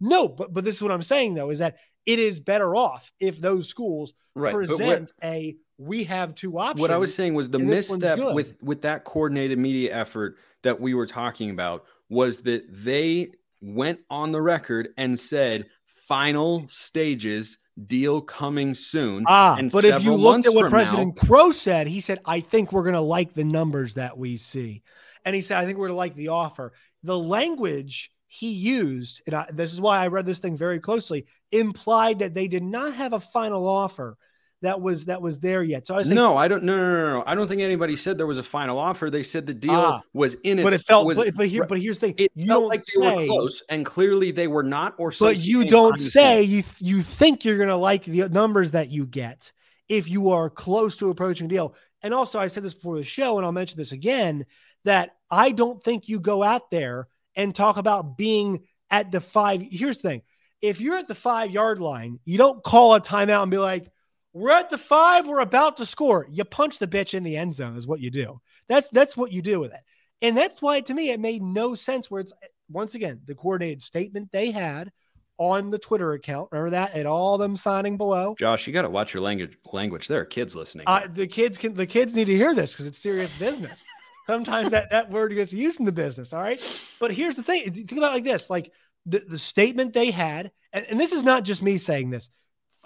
No, 0.00 0.28
but 0.28 0.52
but 0.52 0.64
this 0.64 0.76
is 0.76 0.82
what 0.82 0.92
I'm 0.92 1.02
saying 1.02 1.34
though, 1.34 1.50
is 1.50 1.58
that 1.58 1.76
it 2.04 2.18
is 2.18 2.38
better 2.40 2.76
off 2.76 3.10
if 3.20 3.40
those 3.40 3.68
schools 3.68 4.14
Right. 4.36 4.52
present 4.52 5.12
a 5.24 5.56
we 5.78 6.04
have 6.04 6.34
two 6.34 6.58
options. 6.58 6.80
what 6.80 6.90
I 6.90 6.98
was 6.98 7.14
saying 7.14 7.34
was 7.34 7.48
the 7.48 7.58
and 7.58 7.68
this 7.68 7.88
one's 7.88 8.02
misstep 8.02 8.34
with 8.34 8.54
with 8.62 8.82
that 8.82 9.04
coordinated 9.04 9.58
media 9.58 9.94
effort 9.94 10.36
that 10.62 10.78
we 10.78 10.92
were 10.92 11.06
talking 11.06 11.48
about 11.50 11.84
was 12.10 12.42
that 12.42 12.64
they 12.70 13.30
went 13.62 14.00
on 14.10 14.32
the 14.32 14.40
record 14.42 14.90
and 14.98 15.18
said 15.18 15.66
final 16.06 16.66
stages 16.68 17.58
deal 17.86 18.20
coming 18.20 18.74
soon. 18.74 19.24
Ah, 19.26 19.56
and 19.58 19.70
but 19.70 19.84
if 19.84 20.02
you 20.02 20.14
looked 20.14 20.46
at 20.46 20.54
what 20.54 20.62
from 20.62 20.72
now- 20.72 20.78
President 20.78 21.16
Crow 21.16 21.52
said, 21.52 21.86
he 21.86 22.00
said, 22.00 22.20
I 22.24 22.40
think 22.40 22.72
we're 22.72 22.82
going 22.82 22.94
to 22.94 23.00
like 23.00 23.34
the 23.34 23.44
numbers 23.44 23.94
that 23.94 24.16
we 24.16 24.36
see. 24.36 24.82
And 25.24 25.34
he 25.34 25.42
said, 25.42 25.58
I 25.58 25.64
think 25.64 25.78
we're 25.78 25.88
going 25.88 25.96
to 25.96 25.98
like 25.98 26.14
the 26.14 26.28
offer. 26.28 26.72
The 27.02 27.18
language 27.18 28.10
he 28.28 28.50
used, 28.50 29.22
and 29.26 29.34
I, 29.34 29.46
this 29.52 29.72
is 29.72 29.80
why 29.80 29.98
I 29.98 30.08
read 30.08 30.26
this 30.26 30.38
thing 30.38 30.56
very 30.56 30.78
closely, 30.78 31.26
implied 31.52 32.20
that 32.20 32.34
they 32.34 32.48
did 32.48 32.62
not 32.62 32.94
have 32.94 33.12
a 33.12 33.20
final 33.20 33.68
offer 33.68 34.16
that 34.62 34.80
was 34.80 35.04
that 35.04 35.20
was 35.20 35.38
there 35.38 35.62
yet. 35.62 35.86
So 35.86 35.94
I 35.94 35.98
was 35.98 36.10
no, 36.10 36.36
I 36.36 36.48
don't. 36.48 36.64
No, 36.64 36.76
no, 36.76 36.86
no, 36.86 37.12
no. 37.18 37.24
I 37.26 37.34
don't 37.34 37.46
think 37.46 37.60
anybody 37.60 37.94
said 37.94 38.16
there 38.16 38.26
was 38.26 38.38
a 38.38 38.42
final 38.42 38.78
offer. 38.78 39.10
They 39.10 39.22
said 39.22 39.46
the 39.46 39.54
deal 39.54 39.72
Ah, 39.72 40.02
was 40.14 40.34
in 40.44 40.58
its. 40.58 40.64
but 40.64 40.72
it 40.72 40.80
felt, 40.82 41.06
was, 41.06 41.16
but, 41.16 41.34
but 41.34 41.48
here, 41.48 41.64
but 41.66 41.78
here's 41.78 41.98
the 41.98 42.06
thing: 42.06 42.14
it 42.16 42.32
you 42.34 42.46
felt 42.46 42.62
don't 42.62 42.68
like 42.68 42.84
they 42.84 43.06
were 43.06 43.20
say, 43.20 43.26
close, 43.26 43.62
and 43.68 43.84
clearly 43.84 44.30
they 44.30 44.48
were 44.48 44.62
not. 44.62 44.94
Or 44.98 45.12
but 45.20 45.38
you 45.38 45.64
don't 45.64 45.98
say 45.98 46.42
you 46.42 46.62
you 46.78 47.02
think 47.02 47.44
you're 47.44 47.58
going 47.58 47.68
to 47.68 47.76
like 47.76 48.04
the 48.04 48.28
numbers 48.28 48.70
that 48.72 48.90
you 48.90 49.06
get 49.06 49.52
if 49.88 50.08
you 50.08 50.30
are 50.30 50.48
close 50.48 50.96
to 50.98 51.10
approaching 51.10 51.46
a 51.46 51.48
deal. 51.48 51.74
And 52.02 52.14
also, 52.14 52.38
I 52.38 52.48
said 52.48 52.62
this 52.62 52.74
before 52.74 52.96
the 52.96 53.04
show, 53.04 53.36
and 53.36 53.44
I'll 53.44 53.52
mention 53.52 53.76
this 53.78 53.92
again: 53.92 54.46
that 54.84 55.10
I 55.30 55.52
don't 55.52 55.82
think 55.82 56.08
you 56.08 56.18
go 56.18 56.42
out 56.42 56.70
there 56.70 57.08
and 57.34 57.54
talk 57.54 57.76
about 57.76 58.16
being 58.16 58.64
at 58.90 59.12
the 59.12 59.20
five. 59.20 59.60
Here's 59.60 59.98
the 59.98 60.08
thing: 60.08 60.22
if 60.62 60.80
you're 60.80 60.96
at 60.96 61.08
the 61.08 61.14
five 61.14 61.50
yard 61.50 61.78
line, 61.78 62.20
you 62.24 62.38
don't 62.38 62.62
call 62.62 62.94
a 62.94 63.00
timeout 63.00 63.42
and 63.42 63.50
be 63.50 63.58
like, 63.58 63.90
"We're 64.36 64.50
at 64.50 64.70
the 64.70 64.78
five, 64.78 65.26
we're 65.26 65.40
about 65.40 65.78
to 65.78 65.86
score." 65.86 66.26
You 66.30 66.44
punch 66.44 66.78
the 66.78 66.86
bitch 66.86 67.14
in 67.14 67.22
the 67.22 67.36
end 67.36 67.54
zone 67.54 67.76
is 67.76 67.86
what 67.86 68.00
you 68.00 68.10
do. 68.10 68.40
That's 68.68 68.88
that's 68.90 69.16
what 69.16 69.32
you 69.32 69.42
do 69.42 69.60
with 69.60 69.72
it, 69.72 69.80
and 70.22 70.36
that's 70.36 70.60
why 70.60 70.80
to 70.80 70.94
me 70.94 71.10
it 71.10 71.20
made 71.20 71.42
no 71.42 71.74
sense. 71.74 72.10
Where 72.10 72.20
it's 72.20 72.32
once 72.70 72.94
again 72.94 73.22
the 73.24 73.34
coordinated 73.34 73.82
statement 73.82 74.30
they 74.32 74.50
had 74.50 74.92
on 75.38 75.70
the 75.70 75.78
Twitter 75.78 76.12
account. 76.12 76.48
Remember 76.50 76.70
that 76.70 76.92
and 76.94 77.06
all 77.06 77.38
them 77.38 77.56
signing 77.56 77.96
below. 77.96 78.34
Josh, 78.38 78.66
you 78.66 78.72
got 78.72 78.82
to 78.82 78.90
watch 78.90 79.14
your 79.14 79.22
language. 79.22 79.56
Language. 79.72 80.08
There 80.08 80.20
are 80.20 80.24
kids 80.24 80.56
listening. 80.56 80.84
Uh, 80.86 81.08
the 81.12 81.26
kids 81.26 81.58
can 81.58 81.74
the 81.74 81.86
kids 81.86 82.14
need 82.14 82.26
to 82.26 82.36
hear 82.36 82.54
this 82.54 82.72
because 82.72 82.86
it's 82.86 82.98
serious 82.98 83.36
business. 83.38 83.86
Sometimes 84.26 84.72
that, 84.72 84.90
that 84.90 85.10
word 85.10 85.32
gets 85.34 85.52
used 85.52 85.78
in 85.78 85.86
the 85.86 85.92
business. 85.92 86.32
All 86.32 86.42
right. 86.42 86.60
But 86.98 87.12
here's 87.12 87.36
the 87.36 87.44
thing. 87.44 87.70
Think 87.70 87.92
about 87.92 88.10
it 88.10 88.14
like 88.14 88.24
this, 88.24 88.50
like 88.50 88.72
the, 89.04 89.20
the 89.20 89.38
statement 89.38 89.92
they 89.92 90.10
had, 90.10 90.50
and, 90.72 90.84
and 90.90 91.00
this 91.00 91.12
is 91.12 91.22
not 91.22 91.44
just 91.44 91.62
me 91.62 91.78
saying 91.78 92.10
this. 92.10 92.28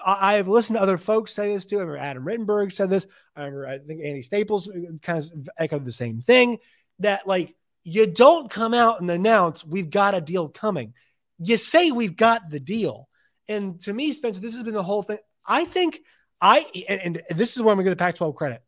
I, 0.04 0.34
have 0.34 0.48
listened 0.48 0.76
to 0.76 0.82
other 0.82 0.98
folks 0.98 1.32
say 1.32 1.52
this 1.52 1.66
too. 1.66 1.78
I 1.78 1.82
remember 1.82 1.98
Adam 1.98 2.24
Rittenberg 2.24 2.72
said 2.72 2.90
this. 2.90 3.06
I 3.36 3.40
remember 3.40 3.66
I 3.66 3.78
think 3.78 4.02
Andy 4.04 4.22
Staples 4.22 4.68
uh, 4.68 4.96
kind 5.02 5.18
of 5.18 5.48
echoed 5.58 5.84
the 5.84 5.92
same 5.92 6.20
thing 6.20 6.58
that 7.00 7.26
like 7.26 7.54
you 7.82 8.06
don't 8.06 8.50
come 8.50 8.74
out 8.74 9.00
and 9.00 9.10
announce 9.10 9.64
we've 9.64 9.90
got 9.90 10.14
a 10.14 10.20
deal 10.20 10.48
coming. 10.48 10.94
You 11.38 11.56
say 11.56 11.90
we've 11.90 12.16
got 12.16 12.50
the 12.50 12.60
deal. 12.60 13.08
And 13.48 13.80
to 13.82 13.92
me, 13.92 14.12
Spencer, 14.12 14.40
this 14.40 14.54
has 14.54 14.62
been 14.62 14.74
the 14.74 14.82
whole 14.82 15.02
thing. 15.02 15.18
I 15.46 15.64
think 15.64 16.00
I 16.40 16.66
and, 16.88 17.00
and 17.00 17.22
this 17.30 17.56
is 17.56 17.62
where 17.62 17.72
I'm 17.72 17.76
going 17.76 17.86
to 17.86 17.90
give 17.90 17.98
the 17.98 18.04
Pac-12 18.04 18.34
credit. 18.34 18.62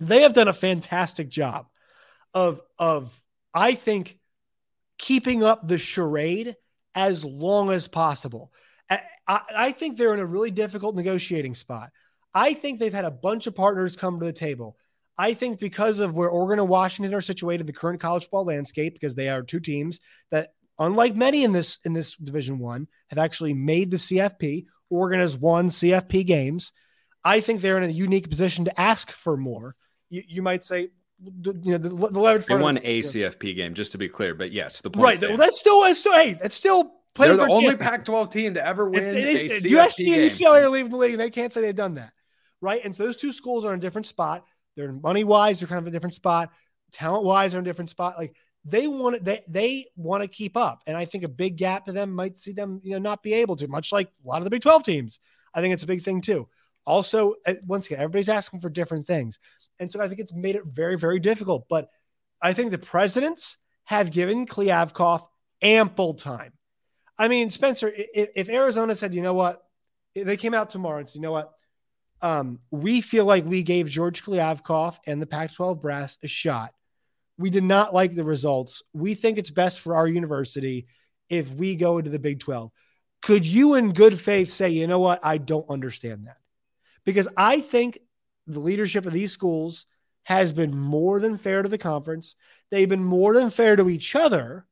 They 0.00 0.22
have 0.22 0.34
done 0.34 0.48
a 0.48 0.52
fantastic 0.52 1.28
job 1.28 1.66
of 2.32 2.60
of 2.78 3.22
I 3.52 3.74
think 3.74 4.18
keeping 4.98 5.42
up 5.42 5.66
the 5.66 5.78
charade 5.78 6.56
as 6.94 7.24
long 7.24 7.70
as 7.70 7.88
possible. 7.88 8.52
I, 9.26 9.72
think 9.72 9.96
they're 9.96 10.14
in 10.14 10.20
a 10.20 10.26
really 10.26 10.50
difficult 10.50 10.94
negotiating 10.96 11.54
spot. 11.54 11.90
I 12.34 12.54
think 12.54 12.78
they've 12.78 12.92
had 12.92 13.04
a 13.04 13.10
bunch 13.10 13.46
of 13.46 13.54
partners 13.54 13.96
come 13.96 14.18
to 14.20 14.26
the 14.26 14.32
table. 14.32 14.76
I 15.16 15.34
think 15.34 15.60
because 15.60 16.00
of 16.00 16.16
where 16.16 16.28
Oregon 16.28 16.58
and 16.58 16.68
Washington 16.68 17.14
are 17.14 17.20
situated, 17.20 17.66
the 17.66 17.72
current 17.72 18.00
college 18.00 18.28
ball 18.30 18.44
landscape, 18.44 18.94
because 18.94 19.14
they 19.14 19.28
are 19.28 19.42
two 19.42 19.60
teams 19.60 20.00
that, 20.30 20.52
unlike 20.78 21.14
many 21.14 21.44
in 21.44 21.52
this 21.52 21.78
in 21.84 21.92
this 21.92 22.16
Division 22.16 22.58
One, 22.58 22.88
have 23.08 23.18
actually 23.18 23.54
made 23.54 23.90
the 23.90 23.96
CFP. 23.96 24.66
Oregon 24.90 25.20
has 25.20 25.36
won 25.38 25.68
CFP 25.68 26.26
games. 26.26 26.72
I 27.24 27.40
think 27.40 27.60
they're 27.60 27.78
in 27.78 27.84
a 27.84 27.92
unique 27.92 28.28
position 28.28 28.64
to 28.66 28.80
ask 28.80 29.10
for 29.10 29.36
more. 29.36 29.76
You, 30.10 30.22
you 30.26 30.42
might 30.42 30.64
say, 30.64 30.88
you 31.22 31.54
know, 31.64 31.78
the, 31.78 31.88
the 31.88 32.20
leverage 32.20 32.46
they 32.46 32.56
won 32.56 32.78
a 32.82 33.00
CFP 33.00 33.54
game, 33.54 33.74
just 33.74 33.92
to 33.92 33.98
be 33.98 34.08
clear. 34.08 34.34
But 34.34 34.50
yes, 34.50 34.80
the 34.80 34.90
right. 34.90 35.18
point 35.18 35.30
Well, 35.30 35.38
that's 35.38 35.60
still 35.60 35.82
that's 35.82 36.00
still 36.00 36.12
hey, 36.12 36.34
that's 36.34 36.56
still 36.56 36.92
They're 37.16 37.36
the 37.36 37.44
for 37.46 37.50
only 37.50 37.76
Pac-12 37.76 38.30
team 38.32 38.54
to 38.54 38.66
ever 38.66 38.88
win 38.88 39.02
If 39.04 39.10
a 39.10 39.12
they- 39.12 39.48
CFP 39.48 39.70
USC 39.70 40.14
and. 40.14 40.30
UCLA 40.30 40.62
are 40.62 40.68
leaving 40.68 40.90
the 40.90 40.96
league, 40.96 41.12
and 41.12 41.20
they 41.20 41.30
can't 41.30 41.52
say 41.52 41.60
they've 41.60 41.74
done 41.74 41.94
that, 41.94 42.12
right? 42.60 42.80
And 42.84 42.94
so 42.94 43.04
those 43.04 43.16
two 43.16 43.32
schools 43.32 43.64
are 43.64 43.72
in 43.72 43.78
a 43.78 43.82
different 43.82 44.06
spot. 44.06 44.44
They're 44.76 44.92
money 44.92 45.22
wise, 45.24 45.60
they're 45.60 45.68
kind 45.68 45.78
of 45.80 45.86
a 45.86 45.90
different 45.92 46.14
spot. 46.16 46.50
Talent 46.92 47.24
wise, 47.24 47.52
they're 47.52 47.60
in 47.60 47.66
a 47.66 47.68
different 47.68 47.90
spot. 47.90 48.14
Like 48.18 48.34
they 48.64 48.86
want 48.88 49.16
it, 49.16 49.24
they 49.24 49.44
they 49.46 49.86
want 49.96 50.22
to 50.22 50.28
keep 50.28 50.56
up, 50.56 50.82
and 50.86 50.96
I 50.96 51.04
think 51.04 51.22
a 51.22 51.28
big 51.28 51.56
gap 51.56 51.86
to 51.86 51.92
them 51.92 52.12
might 52.12 52.38
see 52.38 52.52
them, 52.52 52.80
you 52.82 52.92
know, 52.92 52.98
not 52.98 53.22
be 53.22 53.34
able 53.34 53.54
to. 53.56 53.68
Much 53.68 53.92
like 53.92 54.08
a 54.08 54.28
lot 54.28 54.38
of 54.38 54.44
the 54.44 54.50
Big 54.50 54.62
Twelve 54.62 54.82
teams, 54.82 55.18
I 55.54 55.60
think 55.60 55.74
it's 55.74 55.82
a 55.84 55.86
big 55.86 56.02
thing 56.02 56.20
too. 56.20 56.48
Also, 56.86 57.34
uh, 57.46 57.54
once 57.66 57.86
again, 57.86 57.98
everybody's 58.00 58.28
asking 58.28 58.60
for 58.60 58.68
different 58.70 59.06
things, 59.06 59.38
and 59.78 59.92
so 59.92 60.00
I 60.00 60.08
think 60.08 60.18
it's 60.18 60.32
made 60.34 60.56
it 60.56 60.64
very, 60.64 60.96
very 60.96 61.20
difficult. 61.20 61.66
But 61.68 61.88
I 62.42 62.52
think 62.54 62.72
the 62.72 62.78
presidents 62.78 63.58
have 63.84 64.10
given 64.10 64.46
Kliavkoff 64.46 65.24
ample 65.62 66.14
time. 66.14 66.53
I 67.18 67.28
mean, 67.28 67.50
Spencer, 67.50 67.92
if, 67.94 68.30
if 68.34 68.48
Arizona 68.48 68.94
said, 68.94 69.14
you 69.14 69.22
know 69.22 69.34
what, 69.34 69.62
they 70.14 70.36
came 70.36 70.54
out 70.54 70.70
tomorrow 70.70 70.98
and 70.98 71.08
said, 71.08 71.16
you 71.16 71.22
know 71.22 71.32
what, 71.32 71.52
um, 72.22 72.58
we 72.70 73.00
feel 73.00 73.24
like 73.24 73.44
we 73.44 73.62
gave 73.62 73.88
George 73.88 74.24
Kliavkoff 74.24 74.98
and 75.06 75.20
the 75.20 75.26
Pac 75.26 75.52
12 75.54 75.80
brass 75.80 76.18
a 76.22 76.28
shot. 76.28 76.72
We 77.36 77.50
did 77.50 77.64
not 77.64 77.92
like 77.92 78.14
the 78.14 78.24
results. 78.24 78.82
We 78.92 79.14
think 79.14 79.38
it's 79.38 79.50
best 79.50 79.80
for 79.80 79.96
our 79.96 80.06
university 80.06 80.86
if 81.28 81.50
we 81.50 81.76
go 81.76 81.98
into 81.98 82.10
the 82.10 82.18
Big 82.18 82.40
12. 82.40 82.70
Could 83.22 83.44
you, 83.46 83.74
in 83.74 83.92
good 83.92 84.20
faith, 84.20 84.52
say, 84.52 84.70
you 84.70 84.86
know 84.86 85.00
what, 85.00 85.20
I 85.24 85.38
don't 85.38 85.68
understand 85.68 86.26
that? 86.26 86.36
Because 87.04 87.28
I 87.36 87.60
think 87.60 87.98
the 88.46 88.60
leadership 88.60 89.06
of 89.06 89.12
these 89.12 89.32
schools 89.32 89.86
has 90.24 90.52
been 90.52 90.76
more 90.76 91.20
than 91.20 91.38
fair 91.38 91.62
to 91.62 91.68
the 91.68 91.78
conference. 91.78 92.34
They've 92.70 92.88
been 92.88 93.04
more 93.04 93.34
than 93.34 93.50
fair 93.50 93.76
to 93.76 93.88
each 93.90 94.14
other 94.14 94.66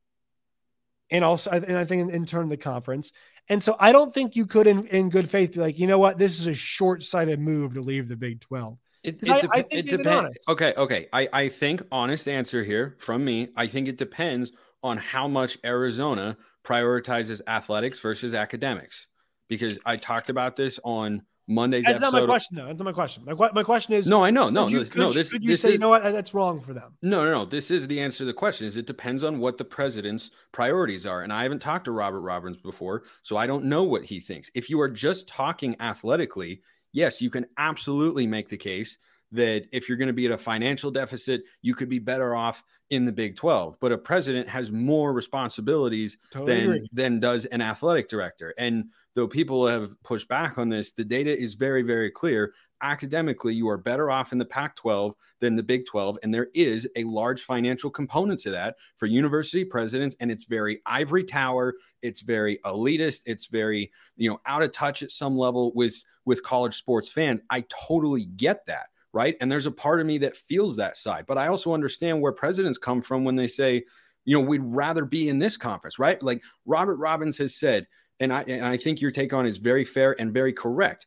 and 1.12 1.24
also 1.24 1.50
and 1.50 1.76
I 1.78 1.84
think 1.84 2.02
in, 2.08 2.10
in 2.10 2.26
turn 2.26 2.48
the 2.48 2.56
conference. 2.56 3.12
And 3.48 3.62
so 3.62 3.76
I 3.78 3.92
don't 3.92 4.14
think 4.14 4.34
you 4.36 4.46
could 4.46 4.66
in, 4.66 4.86
in 4.86 5.10
good 5.10 5.28
faith 5.28 5.52
be 5.52 5.60
like, 5.60 5.78
you 5.78 5.86
know 5.86 5.98
what, 5.98 6.16
this 6.18 6.40
is 6.40 6.46
a 6.46 6.54
short-sighted 6.54 7.40
move 7.40 7.74
to 7.74 7.80
leave 7.80 8.08
the 8.08 8.16
Big 8.16 8.40
12. 8.40 8.78
It, 9.02 9.18
it, 9.22 9.28
I- 9.30 9.58
I 9.58 9.64
it 9.70 9.86
depends. 9.86 10.38
Okay, 10.48 10.72
okay. 10.76 11.08
I, 11.12 11.28
I 11.32 11.48
think 11.48 11.82
honest 11.90 12.28
answer 12.28 12.62
here 12.64 12.96
from 12.98 13.24
me. 13.24 13.48
I 13.56 13.66
think 13.66 13.88
it 13.88 13.98
depends 13.98 14.52
on 14.82 14.96
how 14.96 15.28
much 15.28 15.58
Arizona 15.64 16.36
prioritizes 16.64 17.40
athletics 17.46 17.98
versus 17.98 18.32
academics. 18.32 19.08
Because 19.48 19.78
I 19.84 19.96
talked 19.96 20.30
about 20.30 20.56
this 20.56 20.78
on 20.82 21.22
Monday's 21.48 21.84
That's 21.84 22.00
not 22.00 22.12
my 22.12 22.24
question, 22.24 22.56
though. 22.56 22.66
That's 22.66 22.78
not 22.78 22.84
my 22.84 22.92
question. 22.92 23.24
My, 23.24 23.50
my 23.52 23.62
question 23.62 23.94
is 23.94 24.06
No, 24.06 24.24
I 24.24 24.30
know. 24.30 24.48
No, 24.48 24.68
you, 24.68 24.78
this, 24.78 24.90
could 24.90 25.00
no. 25.00 25.12
This, 25.12 25.32
could 25.32 25.42
you 25.42 25.50
this 25.50 25.62
say, 25.62 25.68
is 25.70 25.72
you 25.74 25.78
know 25.78 25.88
what, 25.88 26.02
that's 26.04 26.34
wrong 26.34 26.60
for 26.60 26.72
them? 26.72 26.96
no, 27.02 27.24
no, 27.24 27.30
no. 27.30 27.44
This 27.44 27.70
is 27.70 27.86
the 27.88 28.00
answer 28.00 28.18
to 28.18 28.24
the 28.24 28.32
question. 28.32 28.66
Is 28.66 28.76
it 28.76 28.86
depends 28.86 29.22
on 29.24 29.38
what 29.38 29.58
the 29.58 29.64
president's 29.64 30.30
priorities 30.52 31.06
are. 31.06 31.22
And 31.22 31.32
I 31.32 31.42
haven't 31.42 31.60
talked 31.60 31.86
to 31.86 31.92
Robert 31.92 32.20
Robbins 32.20 32.56
before, 32.56 33.04
so 33.22 33.36
I 33.36 33.46
don't 33.46 33.64
know 33.64 33.82
what 33.82 34.04
he 34.04 34.20
thinks. 34.20 34.50
If 34.54 34.70
you 34.70 34.80
are 34.80 34.88
just 34.88 35.26
talking 35.26 35.74
athletically, 35.80 36.62
yes, 36.92 37.20
you 37.20 37.30
can 37.30 37.46
absolutely 37.56 38.26
make 38.26 38.48
the 38.48 38.56
case 38.56 38.98
that 39.32 39.66
if 39.72 39.88
you're 39.88 39.96
going 39.96 40.08
to 40.08 40.12
be 40.12 40.26
at 40.26 40.32
a 40.32 40.38
financial 40.38 40.90
deficit, 40.90 41.42
you 41.62 41.74
could 41.74 41.88
be 41.88 41.98
better 41.98 42.34
off 42.36 42.62
in 42.90 43.06
the 43.06 43.12
Big 43.12 43.34
12. 43.34 43.78
But 43.80 43.90
a 43.90 43.98
president 43.98 44.46
has 44.48 44.70
more 44.70 45.14
responsibilities 45.14 46.18
Totally 46.32 46.54
than 46.54 46.64
agree. 46.64 46.88
than 46.92 47.20
does 47.20 47.46
an 47.46 47.62
athletic 47.62 48.08
director. 48.08 48.54
And 48.58 48.90
though 49.14 49.28
people 49.28 49.66
have 49.66 50.00
pushed 50.02 50.28
back 50.28 50.58
on 50.58 50.68
this, 50.68 50.92
the 50.92 51.04
data 51.04 51.36
is 51.36 51.54
very, 51.54 51.82
very 51.82 52.10
clear. 52.10 52.54
Academically, 52.80 53.54
you 53.54 53.68
are 53.68 53.76
better 53.76 54.10
off 54.10 54.32
in 54.32 54.38
the 54.38 54.44
Pac 54.44 54.74
12 54.76 55.14
than 55.40 55.54
the 55.54 55.62
Big 55.62 55.86
12. 55.86 56.18
And 56.22 56.34
there 56.34 56.48
is 56.54 56.88
a 56.96 57.04
large 57.04 57.42
financial 57.42 57.90
component 57.90 58.40
to 58.40 58.50
that 58.50 58.76
for 58.96 59.06
university 59.06 59.64
presidents. 59.64 60.16
And 60.18 60.30
it's 60.30 60.44
very 60.44 60.80
ivory 60.86 61.24
tower. 61.24 61.74
It's 62.00 62.22
very 62.22 62.58
elitist. 62.64 63.22
It's 63.26 63.46
very, 63.46 63.92
you 64.16 64.30
know, 64.30 64.40
out 64.46 64.62
of 64.62 64.72
touch 64.72 65.02
at 65.02 65.10
some 65.10 65.36
level 65.36 65.72
with 65.74 66.02
with 66.24 66.42
college 66.42 66.76
sports 66.76 67.08
fans. 67.08 67.40
I 67.50 67.64
totally 67.68 68.24
get 68.24 68.66
that. 68.66 68.86
Right. 69.12 69.36
And 69.40 69.52
there's 69.52 69.66
a 69.66 69.70
part 69.70 70.00
of 70.00 70.06
me 70.06 70.16
that 70.18 70.36
feels 70.36 70.76
that 70.76 70.96
side. 70.96 71.26
But 71.26 71.36
I 71.36 71.48
also 71.48 71.74
understand 71.74 72.20
where 72.22 72.32
presidents 72.32 72.78
come 72.78 73.02
from 73.02 73.24
when 73.24 73.36
they 73.36 73.46
say, 73.46 73.84
you 74.24 74.38
know, 74.38 74.46
we'd 74.46 74.62
rather 74.62 75.04
be 75.04 75.28
in 75.28 75.38
this 75.38 75.56
conference, 75.56 75.98
right? 75.98 76.22
Like 76.22 76.42
Robert 76.64 76.96
Robbins 76.96 77.36
has 77.38 77.54
said, 77.54 77.86
and 78.22 78.32
I 78.32 78.42
and 78.42 78.64
I 78.64 78.76
think 78.76 79.00
your 79.00 79.10
take 79.10 79.32
on 79.32 79.46
it 79.46 79.50
is 79.50 79.58
very 79.58 79.84
fair 79.84 80.18
and 80.20 80.32
very 80.32 80.52
correct. 80.52 81.06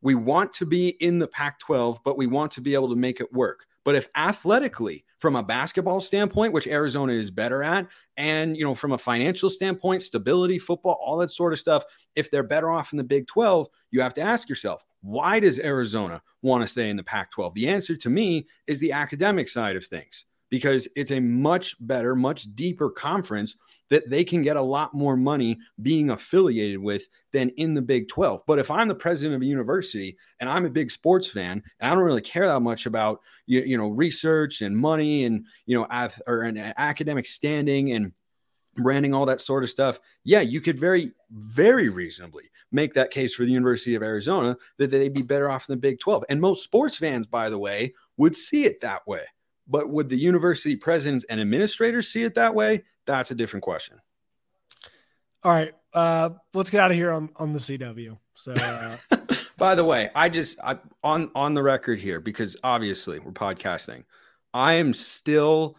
We 0.00 0.14
want 0.14 0.52
to 0.54 0.66
be 0.66 0.88
in 0.88 1.18
the 1.18 1.26
Pac 1.26 1.58
12, 1.60 2.00
but 2.04 2.16
we 2.16 2.26
want 2.26 2.52
to 2.52 2.60
be 2.60 2.74
able 2.74 2.90
to 2.90 2.96
make 2.96 3.20
it 3.20 3.32
work. 3.32 3.66
But 3.84 3.94
if 3.94 4.08
athletically, 4.14 5.04
from 5.18 5.36
a 5.36 5.42
basketball 5.42 6.00
standpoint, 6.00 6.52
which 6.52 6.66
Arizona 6.66 7.12
is 7.12 7.30
better 7.30 7.62
at, 7.62 7.86
and 8.16 8.56
you 8.56 8.64
know, 8.64 8.74
from 8.74 8.92
a 8.92 8.98
financial 8.98 9.50
standpoint, 9.50 10.02
stability, 10.02 10.58
football, 10.58 10.98
all 11.02 11.18
that 11.18 11.30
sort 11.30 11.52
of 11.52 11.58
stuff, 11.58 11.84
if 12.14 12.30
they're 12.30 12.42
better 12.42 12.70
off 12.70 12.92
in 12.92 12.98
the 12.98 13.04
Big 13.04 13.26
12, 13.26 13.68
you 13.90 14.00
have 14.00 14.14
to 14.14 14.22
ask 14.22 14.48
yourself, 14.48 14.84
why 15.02 15.38
does 15.38 15.58
Arizona 15.58 16.22
want 16.42 16.62
to 16.62 16.66
stay 16.66 16.88
in 16.88 16.96
the 16.96 17.02
Pac 17.02 17.30
12? 17.32 17.54
The 17.54 17.68
answer 17.68 17.96
to 17.96 18.10
me 18.10 18.46
is 18.66 18.80
the 18.80 18.92
academic 18.92 19.48
side 19.48 19.76
of 19.76 19.84
things 19.84 20.24
because 20.50 20.88
it's 20.96 21.10
a 21.10 21.20
much 21.20 21.76
better, 21.80 22.14
much 22.14 22.54
deeper 22.54 22.88
conference 22.88 23.56
that 23.90 24.08
they 24.08 24.24
can 24.24 24.42
get 24.42 24.56
a 24.56 24.62
lot 24.62 24.94
more 24.94 25.16
money 25.16 25.58
being 25.82 26.10
affiliated 26.10 26.78
with 26.78 27.08
than 27.32 27.50
in 27.50 27.74
the 27.74 27.82
Big 27.82 28.08
12. 28.08 28.42
But 28.46 28.58
if 28.58 28.70
I'm 28.70 28.88
the 28.88 28.94
president 28.94 29.36
of 29.36 29.42
a 29.42 29.46
university 29.46 30.16
and 30.40 30.48
I'm 30.48 30.64
a 30.64 30.70
big 30.70 30.90
sports 30.90 31.26
fan 31.26 31.62
and 31.80 31.90
I 31.90 31.94
don't 31.94 32.04
really 32.04 32.20
care 32.20 32.48
that 32.48 32.60
much 32.60 32.86
about 32.86 33.20
you, 33.46 33.62
you 33.62 33.76
know 33.76 33.88
research 33.88 34.62
and 34.62 34.76
money 34.76 35.24
and 35.24 35.46
you 35.66 35.78
know 35.78 35.86
or 36.26 36.42
an 36.42 36.58
academic 36.76 37.26
standing 37.26 37.92
and 37.92 38.12
branding 38.76 39.14
all 39.14 39.26
that 39.26 39.40
sort 39.40 39.62
of 39.62 39.70
stuff, 39.70 40.00
yeah, 40.24 40.40
you 40.40 40.60
could 40.60 40.78
very 40.78 41.12
very 41.30 41.88
reasonably 41.88 42.44
make 42.72 42.94
that 42.94 43.10
case 43.10 43.34
for 43.34 43.44
the 43.44 43.52
University 43.52 43.94
of 43.94 44.02
Arizona 44.02 44.56
that 44.78 44.90
they'd 44.90 45.14
be 45.14 45.22
better 45.22 45.50
off 45.50 45.68
in 45.68 45.74
the 45.74 45.80
Big 45.80 46.00
12. 46.00 46.24
And 46.28 46.40
most 46.40 46.64
sports 46.64 46.96
fans 46.96 47.26
by 47.26 47.48
the 47.48 47.58
way 47.58 47.94
would 48.16 48.36
see 48.36 48.64
it 48.64 48.80
that 48.80 49.06
way. 49.06 49.22
But 49.66 49.88
would 49.88 50.08
the 50.08 50.18
university 50.18 50.76
presidents 50.76 51.24
and 51.28 51.40
administrators 51.40 52.08
see 52.08 52.22
it 52.22 52.34
that 52.34 52.54
way? 52.54 52.84
That's 53.06 53.30
a 53.30 53.34
different 53.34 53.62
question. 53.62 53.98
All 55.42 55.52
right. 55.52 55.72
Uh, 55.92 56.30
let's 56.52 56.70
get 56.70 56.80
out 56.80 56.90
of 56.90 56.96
here 56.96 57.10
on, 57.10 57.30
on 57.36 57.52
the 57.52 57.58
CW. 57.58 58.18
So, 58.34 58.52
uh, 58.52 58.96
By 59.56 59.74
the 59.74 59.84
way, 59.84 60.10
I 60.14 60.28
just 60.28 60.58
I, 60.60 60.78
on 61.02 61.30
on 61.34 61.54
the 61.54 61.62
record 61.62 62.00
here 62.00 62.20
because 62.20 62.56
obviously 62.64 63.20
we're 63.20 63.32
podcasting. 63.32 64.04
I 64.52 64.74
am 64.74 64.92
still 64.92 65.76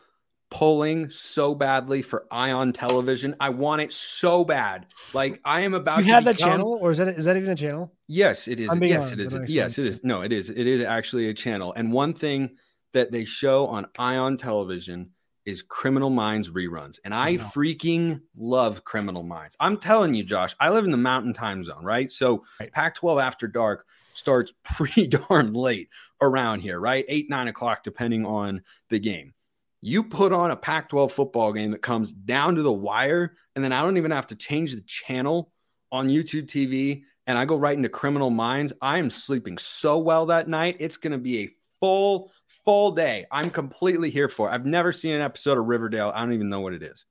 pulling 0.49 1.09
so 1.09 1.53
badly 1.53 2.01
for 2.01 2.25
Ion 2.31 2.71
Television. 2.71 3.35
I 3.39 3.49
want 3.49 3.81
it 3.81 3.91
so 3.91 4.45
bad. 4.45 4.85
Like 5.13 5.41
I 5.43 5.61
am 5.61 5.73
about 5.73 5.99
you 5.99 6.05
to 6.05 6.13
have 6.13 6.25
that 6.25 6.37
channel, 6.37 6.79
or 6.81 6.91
is 6.91 6.99
that 6.99 7.09
is 7.09 7.25
that 7.25 7.35
even 7.35 7.49
a 7.49 7.55
channel? 7.55 7.91
Yes, 8.07 8.47
it 8.47 8.59
is. 8.59 8.69
Yes, 8.79 9.11
it 9.11 9.19
honest, 9.19 9.35
is. 9.35 9.53
Yes, 9.53 9.77
it 9.77 9.85
is. 9.85 10.03
No, 10.03 10.21
it 10.21 10.31
is. 10.31 10.49
It 10.49 10.67
is 10.67 10.81
actually 10.81 11.27
a 11.27 11.33
channel. 11.33 11.73
And 11.73 11.91
one 11.91 12.13
thing 12.13 12.51
that 12.95 13.11
they 13.11 13.25
show 13.25 13.67
on 13.67 13.85
Ion 13.99 14.37
Television 14.37 15.11
is 15.45 15.61
Criminal 15.61 16.09
Minds 16.09 16.49
reruns. 16.49 16.97
And 17.03 17.13
I 17.13 17.33
know. 17.33 17.43
freaking 17.43 18.21
love 18.35 18.83
Criminal 18.85 19.21
Minds. 19.21 19.55
I'm 19.59 19.77
telling 19.77 20.13
you, 20.15 20.23
Josh, 20.23 20.55
I 20.59 20.69
live 20.69 20.85
in 20.85 20.91
the 20.91 20.97
mountain 20.97 21.33
time 21.33 21.63
zone, 21.63 21.83
right? 21.83 22.11
So 22.11 22.43
Right. 22.59 22.71
Pac 22.71 22.95
12 22.95 23.19
after 23.19 23.47
dark 23.47 23.85
starts 24.13 24.53
pretty 24.63 25.07
darn 25.07 25.53
late 25.53 25.89
around 26.21 26.61
here, 26.61 26.79
right? 26.79 27.05
Eight, 27.07 27.29
nine 27.29 27.49
o'clock, 27.49 27.83
depending 27.83 28.25
on 28.25 28.63
the 28.89 28.97
game. 28.97 29.33
You 29.81 30.03
put 30.03 30.33
on 30.33 30.49
a 30.49 30.55
Pac 30.55 30.89
12 30.89 31.11
football 31.11 31.53
game 31.53 31.71
that 31.71 31.81
comes 31.81 32.11
down 32.11 32.55
to 32.55 32.63
the 32.63 32.71
wire, 32.71 33.35
and 33.55 33.63
then 33.63 33.73
I 33.73 33.83
don't 33.83 33.97
even 33.97 34.11
have 34.11 34.27
to 34.27 34.35
change 34.35 34.73
the 34.73 34.81
channel 34.81 35.51
on 35.91 36.07
YouTube 36.07 36.47
TV, 36.47 37.03
and 37.27 37.37
I 37.37 37.45
go 37.45 37.57
right 37.57 37.77
into 37.77 37.89
Criminal 37.89 38.31
Minds. 38.31 38.73
I 38.81 38.97
am 38.97 39.11
sleeping 39.11 39.59
so 39.59 39.99
well 39.99 40.27
that 40.27 40.47
night. 40.47 40.77
It's 40.79 40.97
going 40.97 41.11
to 41.11 41.19
be 41.19 41.43
a 41.43 41.49
full, 41.85 42.31
full 42.65 42.91
day. 42.91 43.25
I'm 43.31 43.49
completely 43.49 44.09
here 44.09 44.27
for 44.27 44.49
it. 44.49 44.53
I've 44.53 44.65
never 44.65 44.91
seen 44.91 45.13
an 45.13 45.21
episode 45.21 45.57
of 45.57 45.65
Riverdale. 45.65 46.11
I 46.13 46.21
don't 46.21 46.33
even 46.33 46.49
know 46.49 46.61
what 46.61 46.73
it 46.73 46.81
is. 46.81 47.05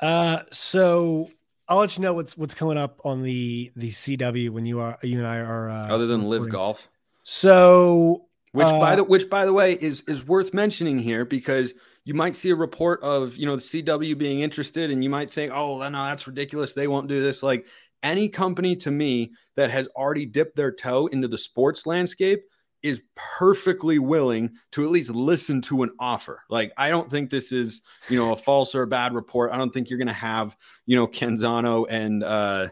Uh, 0.00 0.40
so 0.50 1.30
I'll 1.68 1.78
let 1.78 1.96
you 1.96 2.02
know 2.02 2.12
what's 2.12 2.36
what's 2.36 2.54
coming 2.54 2.76
up 2.76 3.00
on 3.04 3.22
the 3.22 3.72
the 3.76 3.90
CW 3.90 4.50
when 4.50 4.66
you 4.66 4.80
are 4.80 4.98
you 5.02 5.18
and 5.18 5.26
I 5.26 5.38
are 5.38 5.70
uh, 5.70 5.88
other 5.88 6.06
than 6.06 6.24
live 6.24 6.48
golf. 6.48 6.88
So 7.22 8.26
Which 8.52 8.66
by 8.66 8.92
Uh, 8.92 8.96
the 8.96 9.04
which 9.04 9.30
by 9.30 9.44
the 9.44 9.52
way 9.52 9.74
is 9.74 10.02
is 10.06 10.26
worth 10.26 10.52
mentioning 10.52 10.98
here 10.98 11.24
because 11.24 11.74
you 12.04 12.14
might 12.14 12.36
see 12.36 12.50
a 12.50 12.56
report 12.56 13.02
of 13.02 13.36
you 13.36 13.46
know 13.46 13.56
the 13.56 13.62
CW 13.62 14.18
being 14.18 14.40
interested 14.40 14.90
and 14.90 15.02
you 15.02 15.10
might 15.10 15.30
think 15.30 15.52
oh 15.54 15.78
no 15.78 16.04
that's 16.04 16.26
ridiculous 16.26 16.74
they 16.74 16.88
won't 16.88 17.08
do 17.08 17.20
this 17.20 17.42
like 17.42 17.66
any 18.02 18.28
company 18.28 18.76
to 18.76 18.90
me 18.90 19.32
that 19.56 19.70
has 19.70 19.88
already 19.96 20.26
dipped 20.26 20.56
their 20.56 20.72
toe 20.72 21.06
into 21.06 21.26
the 21.26 21.38
sports 21.38 21.86
landscape 21.86 22.44
is 22.82 23.00
perfectly 23.14 23.98
willing 23.98 24.50
to 24.72 24.84
at 24.84 24.90
least 24.90 25.10
listen 25.10 25.60
to 25.62 25.82
an 25.82 25.90
offer. 25.98 26.42
Like 26.48 26.72
I 26.76 26.90
don't 26.90 27.10
think 27.10 27.30
this 27.30 27.52
is, 27.52 27.82
you 28.08 28.18
know, 28.18 28.32
a 28.32 28.36
false 28.36 28.74
or 28.74 28.82
a 28.82 28.86
bad 28.86 29.14
report. 29.14 29.52
I 29.52 29.56
don't 29.56 29.72
think 29.72 29.90
you're 29.90 29.98
going 29.98 30.06
to 30.08 30.12
have, 30.12 30.56
you 30.86 30.96
know, 30.96 31.06
Canzano 31.06 31.86
and 31.88 32.22
uh 32.22 32.68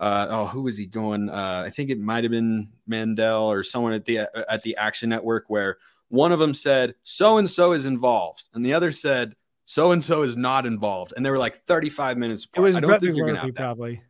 uh 0.00 0.26
oh 0.30 0.46
who 0.46 0.62
was 0.62 0.78
he 0.78 0.86
going 0.86 1.28
uh 1.28 1.62
I 1.66 1.70
think 1.70 1.90
it 1.90 2.00
might 2.00 2.24
have 2.24 2.30
been 2.30 2.68
Mandel 2.86 3.44
or 3.44 3.62
someone 3.62 3.92
at 3.92 4.04
the 4.06 4.28
at 4.50 4.62
the 4.62 4.76
Action 4.76 5.10
Network 5.10 5.44
where 5.48 5.78
one 6.08 6.32
of 6.32 6.38
them 6.38 6.54
said 6.54 6.94
so 7.02 7.38
and 7.38 7.48
so 7.48 7.72
is 7.72 7.86
involved 7.86 8.48
and 8.54 8.64
the 8.64 8.72
other 8.72 8.92
said 8.92 9.34
so 9.66 9.92
and 9.92 10.02
so 10.02 10.22
is 10.22 10.36
not 10.36 10.64
involved 10.64 11.12
and 11.16 11.24
they 11.24 11.30
were 11.30 11.38
like 11.38 11.56
35 11.56 12.16
minutes 12.16 12.46
it 12.54 12.60
was 12.60 12.76
I 12.76 12.80
don't 12.80 12.98
think 13.00 13.16
you're 13.16 13.26
going 13.26 13.34
to 13.34 13.42
have 13.42 13.54
that. 13.54 13.60
probably. 13.60 14.02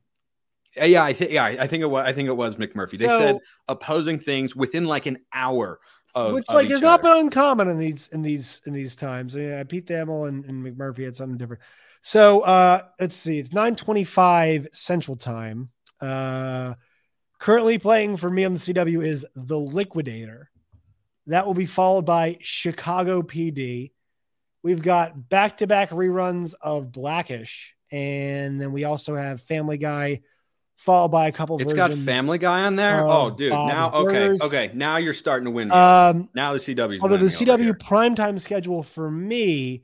Uh, 0.81 0.85
Yeah, 0.85 1.05
I 1.05 1.13
think 1.13 1.31
yeah, 1.31 1.45
I 1.45 1.67
think 1.67 1.83
it 1.83 1.87
was 1.91 2.07
I 2.07 2.13
think 2.13 2.29
it 2.29 2.37
was 2.37 2.57
McMurphy. 2.57 2.99
They 2.99 3.07
So- 3.09 3.19
said 3.19 3.39
opposing 3.69 4.19
things 4.19 4.55
within 4.57 4.85
like 4.87 5.07
an 5.07 5.19
hour 5.33 5.81
of 6.15 6.35
which 6.35 6.45
of 6.49 6.55
like 6.55 6.67
each 6.67 6.73
has 6.73 6.83
not 6.83 7.01
other. 7.01 7.11
been 7.15 7.27
uncommon 7.27 7.69
in 7.69 7.79
these 7.79 8.09
in 8.09 8.23
these 8.23 8.61
in 8.67 8.73
these 8.73 8.95
times. 8.95 9.35
Yeah, 9.35 9.63
Pete 9.65 9.87
Thamel 9.87 10.29
and, 10.29 10.45
and 10.45 10.65
McMurphy 10.65 11.05
had 11.05 11.17
something 11.17 11.37
different. 11.39 11.63
So 12.03 12.41
uh 12.43 12.83
let's 13.01 13.17
see, 13.17 13.39
it's 13.39 13.53
925 13.53 14.69
central 14.73 15.17
time. 15.17 15.71
Uh 16.01 16.75
currently 17.41 17.79
playing 17.79 18.17
for 18.17 18.31
me 18.31 18.45
on 18.45 18.53
the 18.55 18.59
CW 18.59 19.05
is 19.05 19.27
The 19.35 19.59
Liquidator. 19.59 20.51
That 21.27 21.47
will 21.47 21.55
be 21.55 21.67
followed 21.67 22.05
by 22.07 22.39
Chicago 22.41 23.23
PD. 23.23 23.93
We've 24.63 24.81
got 24.83 25.29
back-to-back 25.29 25.91
reruns 25.91 26.55
of 26.61 26.91
Blackish, 26.93 27.75
and 27.91 28.59
then 28.61 28.73
we 28.73 28.85
also 28.85 29.15
have 29.15 29.43
Family 29.43 29.77
Guy, 29.79 30.21
followed 30.77 31.09
by 31.09 31.29
a 31.29 31.33
couple. 31.33 31.61
It's 31.61 31.73
got. 31.73 31.93
Family 31.93 32.39
Guy 32.39 32.65
on 32.65 32.77
there. 32.77 33.01
oh, 33.03 33.31
dude. 33.31 33.51
Bob's 33.53 33.73
now 33.73 33.91
okay, 33.93 34.05
Burgers. 34.13 34.43
okay. 34.43 34.71
Now 34.75 34.97
you're 34.99 35.15
starting 35.15 35.45
to 35.47 35.51
win. 35.51 35.69
Me. 35.69 35.75
Um, 35.75 36.29
now 36.35 36.53
the 36.53 36.59
CW. 36.59 37.01
Although 37.01 37.17
the 37.17 37.27
CW 37.27 37.73
primetime 37.79 38.41
schedule 38.41 38.83
for 38.83 39.11
me 39.11 39.83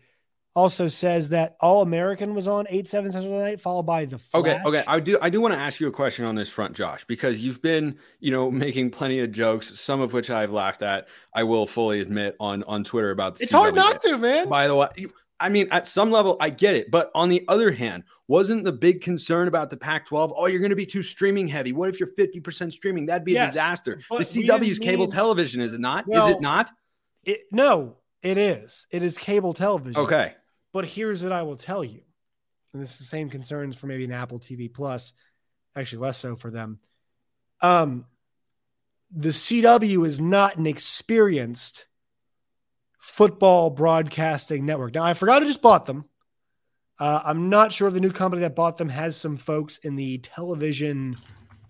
also 0.56 0.88
says 0.88 1.28
that 1.28 1.56
All 1.60 1.80
American 1.80 2.34
was 2.34 2.48
on 2.48 2.66
8 2.68 2.88
7 2.88 3.12
Central 3.12 3.32
tonight, 3.38 3.60
followed 3.60 3.84
by 3.84 4.04
the 4.04 4.18
Okay, 4.34 4.54
Flash. 4.54 4.66
okay. 4.66 4.84
I 4.86 4.98
do 4.98 5.16
I 5.22 5.30
do 5.30 5.40
want 5.40 5.54
to 5.54 5.58
ask 5.60 5.78
you 5.78 5.86
a 5.86 5.92
question 5.92 6.24
on 6.24 6.34
this 6.34 6.48
front, 6.50 6.74
Josh, 6.74 7.04
because 7.04 7.44
you've 7.44 7.62
been, 7.62 7.96
you 8.18 8.32
know, 8.32 8.50
making 8.50 8.90
plenty 8.90 9.20
of 9.20 9.30
jokes, 9.30 9.78
some 9.80 10.00
of 10.00 10.12
which 10.12 10.28
I've 10.28 10.50
laughed 10.50 10.82
at. 10.82 11.06
I 11.32 11.44
will 11.44 11.66
fully 11.68 12.00
admit 12.00 12.34
on 12.40 12.64
on 12.64 12.82
Twitter 12.82 13.10
about 13.12 13.36
the 13.36 13.44
It's 13.44 13.52
hard 13.52 13.74
CW. 13.74 13.76
not 13.76 14.00
to, 14.00 14.18
man. 14.18 14.48
By 14.48 14.66
the 14.66 14.74
way, 14.74 14.88
you- 14.96 15.12
I 15.40 15.48
mean, 15.48 15.68
at 15.70 15.86
some 15.86 16.10
level, 16.10 16.36
I 16.40 16.50
get 16.50 16.74
it. 16.74 16.90
But 16.90 17.10
on 17.14 17.28
the 17.30 17.44
other 17.48 17.70
hand, 17.72 18.04
wasn't 18.28 18.64
the 18.64 18.72
big 18.72 19.00
concern 19.00 19.48
about 19.48 19.70
the 19.70 19.76
Pac 19.76 20.06
12? 20.06 20.32
Oh, 20.36 20.46
you're 20.46 20.60
going 20.60 20.70
to 20.70 20.76
be 20.76 20.86
too 20.86 21.02
streaming 21.02 21.48
heavy. 21.48 21.72
What 21.72 21.88
if 21.88 21.98
you're 21.98 22.10
50% 22.14 22.72
streaming? 22.72 23.06
That'd 23.06 23.24
be 23.24 23.32
a 23.32 23.34
Yes, 23.36 23.52
disaster. 23.52 23.96
The 23.96 24.04
but 24.10 24.18
we 24.18 24.24
CW 24.24 24.68
is 24.70 24.78
cable 24.78 25.04
mean- 25.06 25.10
television, 25.10 25.60
is 25.60 25.72
it 25.72 25.80
not? 25.80 26.04
is 26.08 26.26
it 26.28 26.40
not? 26.40 26.70
It, 27.24 27.40
no, 27.50 27.96
it 28.22 28.38
is. 28.38 28.86
It 28.90 29.02
is 29.02 29.16
cable 29.18 29.52
television. 29.54 29.96
Okay. 30.00 30.34
But 30.72 30.86
here's 30.86 31.22
what 31.22 31.32
I 31.32 31.42
will 31.42 31.56
tell 31.56 31.82
you. 31.82 32.02
And 32.72 32.80
this 32.80 32.92
is 32.92 32.98
the 32.98 33.04
same 33.04 33.30
concerns 33.30 33.76
for 33.76 33.86
maybe 33.88 34.04
an 34.04 34.12
Apple 34.12 34.38
TV 34.38 34.72
Plus, 34.72 35.12
actually 35.74 35.98
less 36.00 36.18
so 36.18 36.36
for 36.36 36.50
them. 36.50 36.78
Um, 37.60 38.04
the 39.10 39.30
CW 39.30 40.06
is 40.06 40.20
not 40.20 40.56
an 40.56 40.66
experienced 40.66 41.86
football 43.00 43.70
broadcasting 43.70 44.64
network. 44.64 44.94
Now, 44.94 45.02
I 45.02 45.14
forgot 45.14 45.42
I 45.42 45.46
just 45.46 45.62
bought 45.62 45.86
them. 45.86 46.04
Uh, 46.98 47.20
I'm 47.24 47.48
not 47.48 47.72
sure 47.72 47.88
if 47.88 47.94
the 47.94 48.00
new 48.00 48.12
company 48.12 48.42
that 48.42 48.54
bought 48.54 48.76
them 48.76 48.90
has 48.90 49.16
some 49.16 49.38
folks 49.38 49.78
in 49.78 49.96
the 49.96 50.18
television 50.18 51.16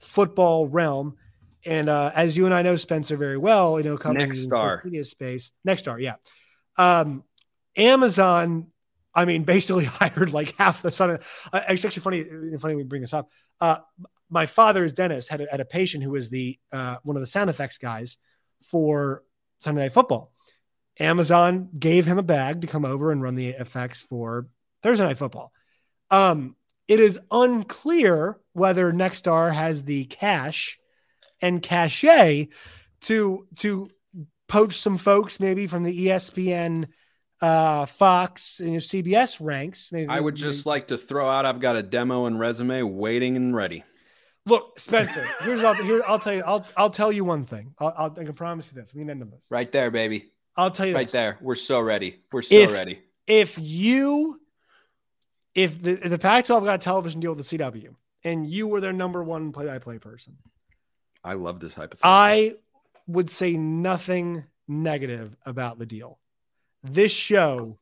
football 0.01 0.67
realm. 0.67 1.17
And 1.65 1.89
uh, 1.89 2.11
as 2.15 2.37
you 2.37 2.47
and 2.47 2.55
I 2.55 2.63
know, 2.63 2.75
Spencer, 2.75 3.17
very 3.17 3.37
well, 3.37 3.79
you 3.79 3.85
know, 3.85 3.97
coming 3.97 4.23
in 4.23 4.29
the 4.29 4.35
Nexstar. 4.35 4.85
media 4.85 5.05
space, 5.05 5.53
Nexstar, 5.67 6.01
yeah. 6.01 6.17
Um, 6.77 7.23
Amazon, 7.77 8.69
I 9.15 9.25
mean, 9.25 9.45
basically 9.45 9.85
hired 9.85 10.33
like 10.33 10.57
half 10.57 10.83
the 10.83 10.91
son. 10.91 11.11
Of, 11.11 11.49
uh, 11.53 11.61
it's 11.69 11.85
actually 11.85 12.03
funny. 12.03 12.59
Funny 12.59 12.75
we 12.75 12.83
bring 12.83 13.03
this 13.03 13.15
up. 13.15 13.31
Uh, 13.61 13.79
my 14.31 14.47
father's 14.47 14.93
dentist 14.93 15.29
had 15.29 15.43
a, 15.43 15.47
had 15.51 15.61
a 15.61 15.65
patient 15.65 16.03
who 16.03 16.11
was 16.11 16.31
the 16.31 16.59
uh, 16.73 16.97
one 17.05 17.17
of 17.17 17.21
the 17.21 17.27
sound 17.27 17.51
effects 17.51 17.79
guys 17.79 18.19
for 18.65 19.23
Sunday 19.61 19.83
Night 19.83 19.93
Football. 19.93 20.33
Amazon 21.01 21.71
gave 21.77 22.05
him 22.05 22.19
a 22.19 22.23
bag 22.23 22.61
to 22.61 22.67
come 22.67 22.85
over 22.85 23.11
and 23.11 23.23
run 23.23 23.35
the 23.35 23.49
effects 23.49 24.03
for 24.03 24.47
Thursday 24.83 25.05
Night 25.05 25.19
Football. 25.19 25.53
Um, 26.11 26.57
it 26.87 27.01
is 27.01 27.19
unclear 27.31 28.39
whether 28.53 28.93
Nexstar 28.93 29.53
has 29.53 29.83
the 29.85 30.05
cash 30.05 30.79
and 31.41 31.63
cachet 31.63 32.49
to 33.03 33.47
to 33.57 33.89
poach 34.47 34.79
some 34.79 34.99
folks 34.99 35.41
maybe 35.41 35.67
from 35.67 35.85
the 35.85 36.07
ESPN, 36.07 36.89
uh, 37.41 37.87
Fox, 37.87 38.61
and 38.61 38.77
CBS 38.77 39.39
ranks. 39.41 39.91
Maybe 39.93 40.09
I 40.09 40.21
would 40.21 40.35
just 40.35 40.67
like 40.67 40.89
to 40.89 40.99
throw 40.99 41.29
out 41.29 41.47
I've 41.47 41.61
got 41.61 41.77
a 41.77 41.83
demo 41.83 42.27
and 42.27 42.39
resume 42.39 42.83
waiting 42.83 43.37
and 43.37 43.55
ready. 43.57 43.85
look, 44.45 44.79
Spencer. 44.79 45.27
Here's 45.41 45.65
I'll, 45.65 45.75
here, 45.75 46.03
I'll 46.07 46.19
tell 46.19 46.35
you. 46.35 46.43
I'll 46.45 46.67
I'll 46.77 46.91
tell 46.91 47.11
you 47.11 47.25
one 47.25 47.47
thing. 47.47 47.73
I'll, 47.79 47.95
I'll 47.97 48.17
I 48.19 48.25
can 48.25 48.35
promise 48.35 48.71
you 48.71 48.79
this. 48.79 48.93
We 48.93 49.01
can 49.01 49.11
end 49.11 49.23
on 49.23 49.31
this. 49.31 49.47
Right 49.49 49.71
there, 49.71 49.91
baby. 49.91 50.33
I'll 50.57 50.71
tell 50.71 50.87
you 50.87 50.95
Right 50.95 51.07
this. 51.07 51.13
there. 51.13 51.39
We're 51.41 51.55
so 51.55 51.81
ready. 51.81 52.21
We're 52.33 52.43
so 52.43 52.55
If- 52.55 52.73
ready. 52.73 53.01
if 53.27 53.59
you 53.59 54.41
if 55.55 55.83
the 55.83 55.93
if 55.93 56.11
the 56.11 56.19
Pac-12 56.19 56.65
got 56.65 56.75
a 56.77 56.79
television 56.79 57.21
deal 57.21 57.35
with 57.35 57.49
the 57.49 57.59
CW 57.59 57.95
and 58.25 58.49
you 58.49 58.67
were 58.69 58.81
their 58.81 58.93
number 58.93 59.23
one 59.23 59.53
play-by-play 59.53 59.99
person, 59.99 60.37
I 61.25 61.35
love 61.35 61.61
this 61.61 61.75
hypothetical. 61.75 62.09
I 62.11 62.55
would 63.07 63.31
say 63.31 63.57
nothing 63.57 64.45
negative 64.69 65.37
about 65.45 65.79
the 65.79 65.87
deal. 65.87 66.19
This 66.85 67.11
show 67.13 67.79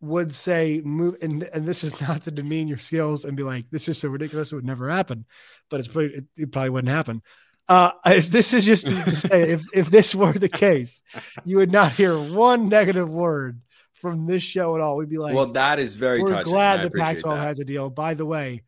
would 0.00 0.34
say 0.34 0.82
move 0.84 1.16
and, 1.22 1.44
and 1.44 1.66
this 1.66 1.82
is 1.84 1.98
not 2.00 2.24
to 2.24 2.30
demean 2.30 2.68
your 2.68 2.78
skills 2.78 3.24
and 3.24 3.36
be 3.36 3.42
like 3.44 3.70
this 3.70 3.88
is 3.88 3.96
so 3.98 4.08
ridiculous 4.08 4.50
it 4.50 4.56
would 4.56 4.64
never 4.64 4.90
happen 4.90 5.24
but 5.70 5.78
it's 5.78 5.88
pretty 5.88 6.12
it, 6.16 6.24
it 6.36 6.50
probably 6.52 6.70
wouldn't 6.70 6.92
happen 6.92 7.22
uh 7.68 7.92
as- 8.04 8.30
this 8.30 8.52
is 8.52 8.64
just 8.64 8.86
to, 8.86 9.10
say 9.10 9.50
if 9.52 9.62
if 9.74 9.90
this 9.90 10.14
were 10.14 10.32
the 10.32 10.48
case 10.48 11.02
you 11.44 11.58
would 11.58 11.70
not 11.72 11.92
hear 11.92 12.16
one 12.18 12.68
negative 12.68 13.08
word 13.08 13.60
from 14.00 14.26
this 14.26 14.42
show 14.42 14.74
at 14.74 14.80
all 14.80 14.96
we'd 14.96 15.08
be 15.08 15.18
like 15.18 15.34
well, 15.34 15.52
that 15.52 15.78
is 15.78 15.94
very 15.94 16.20
we're 16.20 16.28
touching. 16.30 16.52
glad 16.52 16.82
the 16.82 16.90
Pac-12 16.90 17.38
has 17.38 17.60
a 17.60 17.64
deal. 17.64 17.88
By 17.88 18.14
the 18.14 18.26
way, 18.26 18.62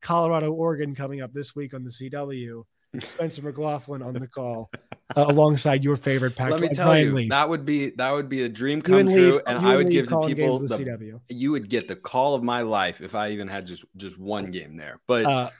Colorado, 0.00 0.50
Oregon 0.52 0.94
coming 0.94 1.20
up 1.20 1.32
this 1.34 1.54
week 1.54 1.74
on 1.74 1.84
the 1.84 1.90
CW. 1.90 2.62
Spencer 3.00 3.42
McLaughlin 3.42 4.00
on 4.00 4.14
the 4.14 4.26
call 4.26 4.70
uh, 5.14 5.24
alongside 5.28 5.84
your 5.84 5.96
favorite 5.96 6.34
Pac-12. 6.36 6.50
Let 6.52 6.60
me 6.62 6.68
tell 6.70 6.86
Brian 6.86 7.06
you, 7.08 7.14
Leaf. 7.14 7.28
that 7.28 7.48
would 7.50 7.66
be 7.66 7.90
that 7.90 8.12
would 8.12 8.30
be 8.30 8.44
a 8.44 8.48
dream 8.48 8.80
come 8.80 9.06
true, 9.06 9.32
Leaf- 9.32 9.40
and 9.46 9.58
I 9.58 9.76
would 9.76 9.88
Leaf 9.88 9.92
give 9.92 10.08
the 10.08 10.20
people 10.26 10.58
the, 10.58 10.68
the 10.68 10.84
CW. 10.84 11.20
you 11.28 11.50
would 11.50 11.68
get 11.68 11.86
the 11.86 11.96
call 11.96 12.34
of 12.34 12.42
my 12.42 12.62
life 12.62 13.02
if 13.02 13.14
I 13.14 13.32
even 13.32 13.46
had 13.46 13.66
just 13.66 13.84
just 13.96 14.18
one 14.18 14.50
game 14.52 14.78
there. 14.78 15.00
But 15.06 15.26
Uh, 15.26 15.50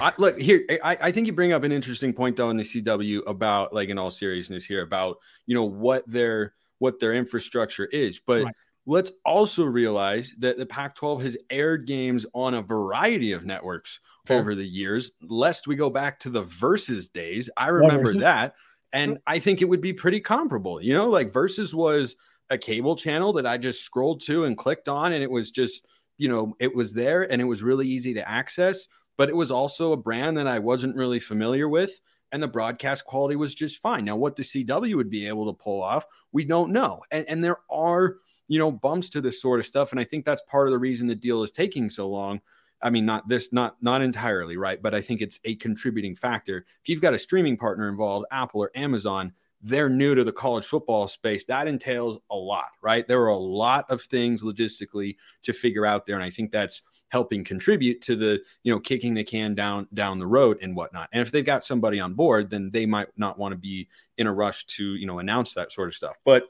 I, 0.00 0.12
look 0.18 0.38
here, 0.38 0.64
I, 0.82 0.96
I 1.00 1.12
think 1.12 1.26
you 1.26 1.32
bring 1.32 1.52
up 1.52 1.62
an 1.62 1.72
interesting 1.72 2.12
point 2.12 2.36
though 2.36 2.50
in 2.50 2.56
the 2.56 2.62
CW 2.62 3.22
about 3.26 3.72
like 3.72 3.88
in 3.88 3.98
all 3.98 4.10
seriousness 4.10 4.64
here 4.64 4.82
about 4.82 5.18
you 5.46 5.54
know 5.54 5.64
what 5.64 6.08
their 6.08 6.54
what 6.78 7.00
their 7.00 7.14
infrastructure 7.14 7.86
is, 7.86 8.20
but. 8.24 8.44
Right. 8.44 8.54
Let's 8.88 9.10
also 9.24 9.64
realize 9.64 10.32
that 10.38 10.58
the 10.58 10.64
Pac 10.64 10.94
12 10.94 11.22
has 11.22 11.36
aired 11.50 11.88
games 11.88 12.24
on 12.32 12.54
a 12.54 12.62
variety 12.62 13.32
of 13.32 13.44
networks 13.44 13.98
Fair. 14.26 14.38
over 14.38 14.54
the 14.54 14.64
years, 14.64 15.10
lest 15.22 15.66
we 15.66 15.74
go 15.74 15.90
back 15.90 16.20
to 16.20 16.30
the 16.30 16.42
versus 16.42 17.08
days. 17.08 17.50
I 17.56 17.66
remember 17.66 18.14
that. 18.20 18.54
And 18.92 19.18
I 19.26 19.40
think 19.40 19.60
it 19.60 19.68
would 19.68 19.80
be 19.80 19.92
pretty 19.92 20.20
comparable. 20.20 20.80
You 20.80 20.94
know, 20.94 21.06
like 21.06 21.32
versus 21.32 21.74
was 21.74 22.16
a 22.50 22.58
cable 22.58 22.96
channel 22.96 23.32
that 23.34 23.46
I 23.46 23.58
just 23.58 23.82
scrolled 23.82 24.22
to 24.22 24.44
and 24.44 24.56
clicked 24.56 24.88
on, 24.88 25.12
and 25.12 25.22
it 25.22 25.30
was 25.30 25.50
just, 25.50 25.86
you 26.16 26.28
know, 26.28 26.54
it 26.60 26.74
was 26.74 26.92
there 26.92 27.30
and 27.30 27.42
it 27.42 27.46
was 27.46 27.62
really 27.62 27.86
easy 27.86 28.14
to 28.14 28.28
access. 28.28 28.88
But 29.16 29.28
it 29.28 29.36
was 29.36 29.50
also 29.50 29.92
a 29.92 29.96
brand 29.96 30.36
that 30.38 30.46
I 30.46 30.58
wasn't 30.58 30.96
really 30.96 31.20
familiar 31.20 31.68
with. 31.68 32.00
And 32.32 32.42
the 32.42 32.48
broadcast 32.48 33.04
quality 33.04 33.36
was 33.36 33.54
just 33.54 33.80
fine. 33.80 34.04
Now, 34.04 34.16
what 34.16 34.34
the 34.34 34.42
CW 34.42 34.96
would 34.96 35.10
be 35.10 35.28
able 35.28 35.46
to 35.46 35.52
pull 35.52 35.80
off, 35.80 36.06
we 36.32 36.44
don't 36.44 36.72
know. 36.72 37.02
And, 37.12 37.24
and 37.28 37.42
there 37.42 37.58
are, 37.70 38.16
you 38.48 38.58
know, 38.58 38.72
bumps 38.72 39.08
to 39.10 39.20
this 39.20 39.40
sort 39.40 39.60
of 39.60 39.66
stuff. 39.66 39.92
And 39.92 40.00
I 40.00 40.04
think 40.04 40.24
that's 40.24 40.42
part 40.42 40.66
of 40.66 40.72
the 40.72 40.78
reason 40.78 41.06
the 41.06 41.14
deal 41.14 41.44
is 41.44 41.52
taking 41.52 41.88
so 41.88 42.08
long. 42.08 42.40
I 42.82 42.90
mean, 42.90 43.06
not 43.06 43.28
this, 43.28 43.52
not 43.52 43.76
not 43.80 44.02
entirely, 44.02 44.56
right? 44.56 44.82
But 44.82 44.94
I 44.94 45.00
think 45.00 45.22
it's 45.22 45.40
a 45.44 45.54
contributing 45.56 46.14
factor. 46.14 46.66
If 46.82 46.88
you've 46.88 47.00
got 47.00 47.14
a 47.14 47.18
streaming 47.18 47.56
partner 47.56 47.88
involved, 47.88 48.26
Apple 48.30 48.62
or 48.62 48.70
Amazon, 48.74 49.32
they're 49.62 49.88
new 49.88 50.14
to 50.14 50.24
the 50.24 50.32
college 50.32 50.66
football 50.66 51.08
space. 51.08 51.44
That 51.46 51.68
entails 51.68 52.20
a 52.30 52.36
lot, 52.36 52.68
right? 52.82 53.06
There 53.06 53.22
are 53.22 53.28
a 53.28 53.36
lot 53.36 53.90
of 53.90 54.02
things 54.02 54.42
logistically 54.42 55.16
to 55.42 55.52
figure 55.52 55.86
out 55.86 56.06
there, 56.06 56.16
and 56.16 56.24
I 56.24 56.30
think 56.30 56.52
that's 56.52 56.82
helping 57.08 57.44
contribute 57.44 58.02
to 58.02 58.16
the 58.16 58.40
you 58.62 58.72
know 58.72 58.80
kicking 58.80 59.14
the 59.14 59.24
can 59.24 59.54
down 59.54 59.86
down 59.94 60.18
the 60.18 60.26
road 60.26 60.58
and 60.62 60.74
whatnot. 60.74 61.08
And 61.12 61.22
if 61.22 61.30
they've 61.30 61.44
got 61.44 61.64
somebody 61.64 62.00
on 62.00 62.14
board, 62.14 62.50
then 62.50 62.70
they 62.70 62.86
might 62.86 63.08
not 63.16 63.38
want 63.38 63.52
to 63.52 63.58
be 63.58 63.88
in 64.18 64.26
a 64.26 64.32
rush 64.32 64.66
to 64.66 64.94
you 64.94 65.06
know 65.06 65.18
announce 65.18 65.54
that 65.54 65.72
sort 65.72 65.88
of 65.88 65.94
stuff. 65.94 66.16
But 66.24 66.44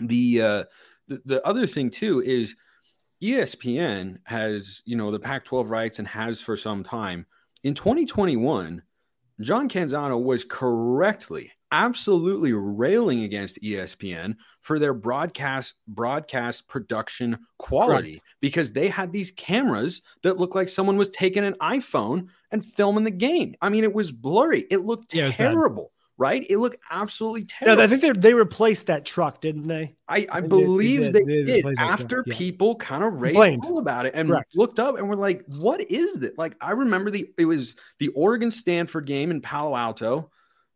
the 0.00 0.42
uh, 0.42 0.64
the, 1.08 1.22
the 1.24 1.46
other 1.46 1.66
thing 1.66 1.90
too 1.90 2.22
is 2.22 2.54
ESPN 3.22 4.18
has 4.24 4.82
you 4.84 4.96
know 4.96 5.10
the 5.10 5.20
Pac-12 5.20 5.68
rights 5.68 5.98
and 5.98 6.08
has 6.08 6.40
for 6.40 6.56
some 6.56 6.82
time. 6.82 7.26
In 7.62 7.74
2021, 7.74 8.82
John 9.40 9.68
Canzano 9.68 10.22
was 10.22 10.44
correctly, 10.44 11.52
absolutely 11.72 12.52
railing 12.52 13.22
against 13.24 13.60
ESPN 13.62 14.36
for 14.60 14.78
their 14.78 14.94
broadcast 14.94 15.74
broadcast 15.88 16.68
production 16.68 17.38
quality 17.58 18.22
because 18.40 18.72
they 18.72 18.88
had 18.88 19.10
these 19.12 19.32
cameras 19.32 20.02
that 20.22 20.38
looked 20.38 20.54
like 20.54 20.68
someone 20.68 20.96
was 20.96 21.10
taking 21.10 21.44
an 21.44 21.54
iPhone 21.54 22.28
and 22.50 22.64
filming 22.64 23.04
the 23.04 23.10
game. 23.10 23.54
I 23.60 23.70
mean, 23.70 23.82
it 23.84 23.92
was 23.94 24.12
blurry. 24.12 24.66
It 24.70 24.82
looked 24.82 25.14
Yeah, 25.14 25.28
it 25.28 25.32
terrible, 25.34 25.90
right? 26.18 26.44
It 26.50 26.58
looked 26.58 26.76
absolutely 26.90 27.40
no, 27.42 27.46
terrible. 27.48 27.82
I 27.82 27.86
think 27.86 28.02
they 28.02 28.12
they 28.12 28.34
replaced 28.34 28.86
that 28.86 29.04
truck, 29.06 29.40
didn't 29.40 29.66
they? 29.66 29.96
I, 30.06 30.26
I 30.30 30.40
They 30.40 30.48
did- 30.48 30.50
they 30.58 30.64
believe 30.64 31.00
did- 31.00 31.14
they 31.14 31.22
did 31.24 31.46
did 31.64 31.78
after 31.78 32.22
truck, 32.22 32.36
people 32.36 32.76
kind 32.76 33.02
of 33.02 33.20
raised 33.20 33.62
hell 33.64 33.78
about 33.78 34.04
it 34.06 34.12
and 34.14 34.28
Correct. 34.28 34.54
looked 34.54 34.78
up 34.78 34.98
and 34.98 35.08
were 35.08 35.16
like, 35.16 35.42
"What 35.46 35.80
is 35.90 36.14
that?" 36.20 36.36
Like 36.36 36.54
I 36.60 36.72
remember 36.72 37.10
the 37.10 37.26
it 37.38 37.46
was 37.46 37.74
the 37.98 38.08
Oregon 38.08 38.50
Stanford 38.50 39.06
game 39.06 39.30
in 39.30 39.40
Palo 39.40 39.74
Alto, 39.74 40.30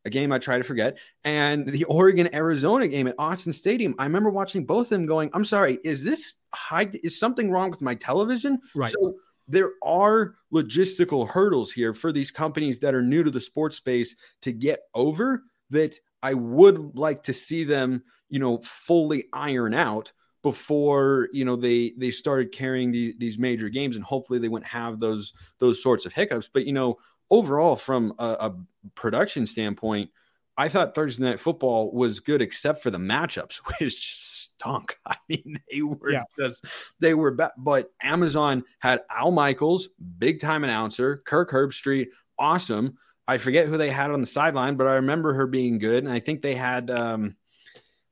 a 0.06 0.10
game 0.10 0.32
I 0.32 0.38
try 0.38 0.56
to 0.56 0.64
forget, 0.64 0.96
and 1.24 1.66
the 1.66 1.84
Oregon 1.84 2.34
Arizona 2.34 2.88
game 2.88 3.06
at 3.08 3.16
Autzen 3.18 3.52
Stadium. 3.52 3.94
I 3.98 4.04
remember 4.04 4.30
watching 4.30 4.64
both 4.64 4.86
of 4.86 4.90
them, 4.90 5.04
going, 5.04 5.30
"I'm 5.34 5.44
sorry, 5.44 5.78
is 5.84 6.04
this 6.04 6.34
high? 6.54 6.88
Is 7.02 7.18
something 7.18 7.50
wrong 7.50 7.70
with 7.70 7.82
my 7.82 7.94
television?" 7.94 8.60
Right. 8.74 8.92
So 8.92 9.16
there 9.48 9.72
are 9.84 10.36
logistical 10.52 11.28
hurdles 11.28 11.72
here 11.72 11.92
for 11.92 12.12
these 12.12 12.30
companies 12.30 12.78
that 12.80 12.94
are 12.94 13.02
new 13.02 13.22
to 13.22 13.30
the 13.30 13.40
sports 13.40 13.76
space 13.76 14.16
to 14.42 14.52
get 14.52 14.80
over 14.94 15.42
that 15.70 15.98
I 16.22 16.34
would 16.34 16.98
like 16.98 17.22
to 17.24 17.32
see 17.32 17.64
them, 17.64 18.02
you 18.28 18.38
know, 18.38 18.58
fully 18.58 19.24
iron 19.32 19.74
out 19.74 20.12
before, 20.42 21.28
you 21.32 21.44
know, 21.44 21.56
they 21.56 21.92
they 21.98 22.10
started 22.10 22.52
carrying 22.52 22.92
these 22.92 23.14
these 23.18 23.38
major 23.38 23.68
games 23.68 23.96
and 23.96 24.04
hopefully 24.04 24.38
they 24.38 24.48
wouldn't 24.48 24.70
have 24.70 25.00
those 25.00 25.32
those 25.58 25.82
sorts 25.82 26.06
of 26.06 26.12
hiccups. 26.12 26.48
But 26.52 26.66
you 26.66 26.72
know, 26.72 26.98
overall 27.30 27.76
from 27.76 28.14
a, 28.18 28.24
a 28.24 28.54
production 28.94 29.46
standpoint, 29.46 30.10
I 30.56 30.68
thought 30.68 30.94
Thursday 30.94 31.24
night 31.24 31.40
football 31.40 31.92
was 31.92 32.20
good 32.20 32.40
except 32.40 32.82
for 32.82 32.90
the 32.90 32.98
matchups, 32.98 33.56
which 33.80 34.16
stunk. 34.16 34.98
I 35.06 35.16
mean, 35.28 35.60
they 35.70 35.82
were 35.82 36.12
Yeah. 36.12 36.22
just 36.38 36.64
they 37.00 37.14
were 37.14 37.30
bad. 37.32 37.50
But 37.58 37.90
Amazon 38.02 38.64
had 38.78 39.02
Al 39.10 39.32
Michaels, 39.32 39.88
big 40.18 40.40
time 40.40 40.64
announcer, 40.64 41.18
Kirk 41.26 41.50
Herbstreit, 41.50 42.06
awesome. 42.38 42.96
I 43.28 43.38
forget 43.38 43.66
who 43.66 43.76
they 43.76 43.90
had 43.90 44.12
on 44.12 44.20
the 44.20 44.26
sideline, 44.26 44.76
but 44.76 44.86
I 44.86 44.94
remember 44.94 45.32
her 45.34 45.46
being 45.48 45.78
good. 45.78 46.04
And 46.04 46.12
I 46.12 46.20
think 46.20 46.42
they 46.42 46.54
had 46.54 46.90
um 46.90 47.36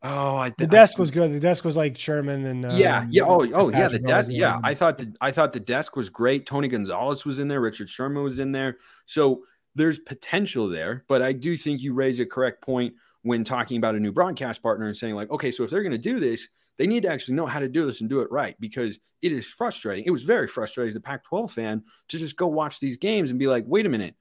Oh, 0.06 0.36
I 0.36 0.52
the 0.58 0.66
desk 0.66 0.98
was 0.98 1.10
good. 1.10 1.32
The 1.32 1.40
desk 1.40 1.64
was 1.64 1.78
like 1.78 1.96
Sherman 1.96 2.44
and 2.44 2.66
uh, 2.66 2.74
yeah, 2.74 3.06
yeah. 3.08 3.22
Oh, 3.24 3.46
oh, 3.54 3.70
yeah. 3.70 3.88
The 3.88 3.98
desk. 3.98 4.30
Yeah, 4.30 4.56
yeah. 4.56 4.60
I 4.62 4.74
thought 4.74 4.98
the 4.98 5.14
I 5.22 5.30
thought 5.30 5.54
the 5.54 5.60
desk 5.60 5.96
was 5.96 6.10
great. 6.10 6.44
Tony 6.44 6.68
Gonzalez 6.68 7.24
was 7.24 7.38
in 7.38 7.48
there. 7.48 7.60
Richard 7.60 7.88
Sherman 7.88 8.22
was 8.22 8.38
in 8.38 8.52
there. 8.52 8.76
So 9.06 9.44
there's 9.74 9.98
potential 9.98 10.68
there, 10.68 11.04
but 11.08 11.22
I 11.22 11.32
do 11.32 11.56
think 11.56 11.80
you 11.80 11.94
raise 11.94 12.20
a 12.20 12.26
correct 12.26 12.62
point 12.62 12.94
when 13.22 13.44
talking 13.44 13.78
about 13.78 13.94
a 13.94 14.00
new 14.00 14.12
broadcast 14.12 14.62
partner 14.62 14.86
and 14.86 14.96
saying 14.96 15.14
like, 15.14 15.30
okay, 15.30 15.50
so 15.50 15.64
if 15.64 15.70
they're 15.70 15.82
going 15.82 15.92
to 15.92 15.98
do 15.98 16.20
this, 16.20 16.48
they 16.76 16.86
need 16.86 17.04
to 17.04 17.10
actually 17.10 17.34
know 17.34 17.46
how 17.46 17.58
to 17.58 17.68
do 17.68 17.86
this 17.86 18.02
and 18.02 18.10
do 18.10 18.20
it 18.20 18.30
right 18.30 18.56
because 18.60 19.00
it 19.22 19.32
is 19.32 19.46
frustrating. 19.46 20.04
It 20.04 20.10
was 20.10 20.24
very 20.24 20.46
frustrating 20.46 20.88
as 20.88 20.96
a 20.96 21.00
Pac-12 21.00 21.50
fan 21.50 21.82
to 22.08 22.18
just 22.18 22.36
go 22.36 22.46
watch 22.46 22.78
these 22.78 22.98
games 22.98 23.30
and 23.30 23.38
be 23.38 23.46
like, 23.46 23.64
wait 23.66 23.86
a 23.86 23.88
minute, 23.88 24.14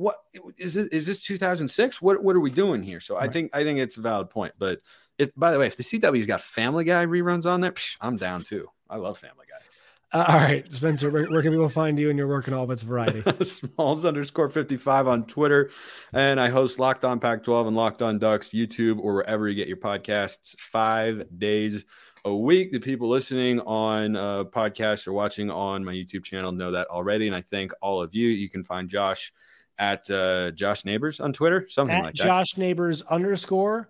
what 0.00 0.16
is 0.56 0.74
this? 0.74 0.86
Is 0.88 1.06
this 1.06 1.22
2006? 1.22 2.00
What 2.00 2.24
what 2.24 2.34
are 2.34 2.40
we 2.40 2.50
doing 2.50 2.82
here? 2.82 3.00
So 3.00 3.18
I 3.18 3.28
think 3.28 3.54
I 3.54 3.64
think 3.64 3.78
it's 3.78 3.98
a 3.98 4.00
valid 4.00 4.30
point. 4.30 4.54
But 4.58 4.80
if 5.18 5.34
by 5.36 5.52
the 5.52 5.58
way, 5.58 5.66
if 5.66 5.76
the 5.76 5.82
CW's 5.82 6.26
got 6.26 6.40
Family 6.40 6.84
Guy 6.84 7.04
reruns 7.04 7.44
on 7.44 7.60
there, 7.60 7.72
psh, 7.72 7.96
I'm 8.00 8.16
down 8.16 8.42
too. 8.42 8.68
I 8.88 8.96
love 8.96 9.18
Family 9.18 9.44
Guy. 9.48 10.18
Uh, 10.18 10.24
all 10.26 10.40
right, 10.40 10.72
Spencer, 10.72 11.08
where, 11.08 11.26
where 11.26 11.40
can 11.40 11.52
people 11.52 11.68
find 11.68 11.96
you 11.96 12.08
and 12.08 12.18
your 12.18 12.26
work 12.26 12.48
in 12.48 12.54
all 12.54 12.64
of 12.64 12.70
its 12.70 12.82
variety? 12.82 13.22
Smalls 13.44 14.04
underscore 14.04 14.48
55 14.48 15.06
on 15.06 15.24
Twitter. 15.26 15.70
And 16.12 16.40
I 16.40 16.48
host 16.48 16.80
Locked 16.80 17.04
On 17.04 17.20
Pac 17.20 17.44
12 17.44 17.68
and 17.68 17.76
Locked 17.76 18.02
On 18.02 18.18
Ducks, 18.18 18.48
YouTube, 18.48 18.98
or 18.98 19.14
wherever 19.14 19.48
you 19.48 19.54
get 19.54 19.68
your 19.68 19.76
podcasts 19.76 20.58
five 20.58 21.26
days 21.38 21.84
a 22.24 22.34
week. 22.34 22.72
The 22.72 22.80
people 22.80 23.08
listening 23.08 23.60
on 23.60 24.16
uh, 24.16 24.44
podcasts 24.44 25.06
or 25.06 25.12
watching 25.12 25.48
on 25.48 25.84
my 25.84 25.92
YouTube 25.92 26.24
channel 26.24 26.50
know 26.50 26.72
that 26.72 26.88
already. 26.88 27.28
And 27.28 27.36
I 27.36 27.42
thank 27.42 27.70
all 27.80 28.02
of 28.02 28.12
you. 28.12 28.26
You 28.26 28.48
can 28.48 28.64
find 28.64 28.88
Josh 28.88 29.32
at 29.80 30.08
uh, 30.10 30.50
Josh 30.52 30.84
Neighbors 30.84 31.18
on 31.18 31.32
Twitter, 31.32 31.66
something 31.68 31.96
at 31.96 32.04
like 32.04 32.14
that. 32.14 32.24
Josh 32.24 32.56
Neighbors 32.56 33.02
underscore. 33.02 33.88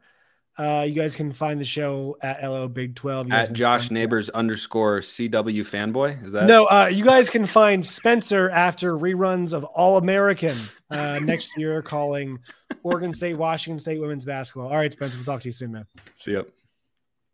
Uh, 0.56 0.84
you 0.86 0.94
guys 0.94 1.16
can 1.16 1.32
find 1.32 1.60
the 1.60 1.64
show 1.64 2.16
at 2.22 2.42
LO 2.42 2.68
Big 2.68 2.94
12. 2.94 3.28
You 3.28 3.32
At 3.32 3.52
Josh 3.52 3.90
Neighbors 3.90 4.28
underscore 4.30 5.00
CW 5.00 5.62
fanboy. 5.62 6.24
Is 6.24 6.32
that 6.32 6.46
No, 6.46 6.66
uh, 6.66 6.90
you 6.92 7.04
guys 7.04 7.30
can 7.30 7.46
find 7.46 7.84
Spencer 7.84 8.50
after 8.50 8.96
reruns 8.96 9.52
of 9.52 9.64
All 9.64 9.96
American 9.96 10.56
uh, 10.90 11.18
next 11.24 11.56
year, 11.56 11.82
calling 11.82 12.38
Oregon 12.82 13.12
State, 13.12 13.36
Washington 13.36 13.78
State 13.78 14.00
women's 14.00 14.24
basketball. 14.24 14.68
All 14.68 14.76
right, 14.76 14.92
Spencer, 14.92 15.16
we'll 15.16 15.24
talk 15.24 15.40
to 15.42 15.48
you 15.48 15.52
soon, 15.52 15.72
man. 15.72 15.86
See 16.16 16.32
ya. 16.34 16.42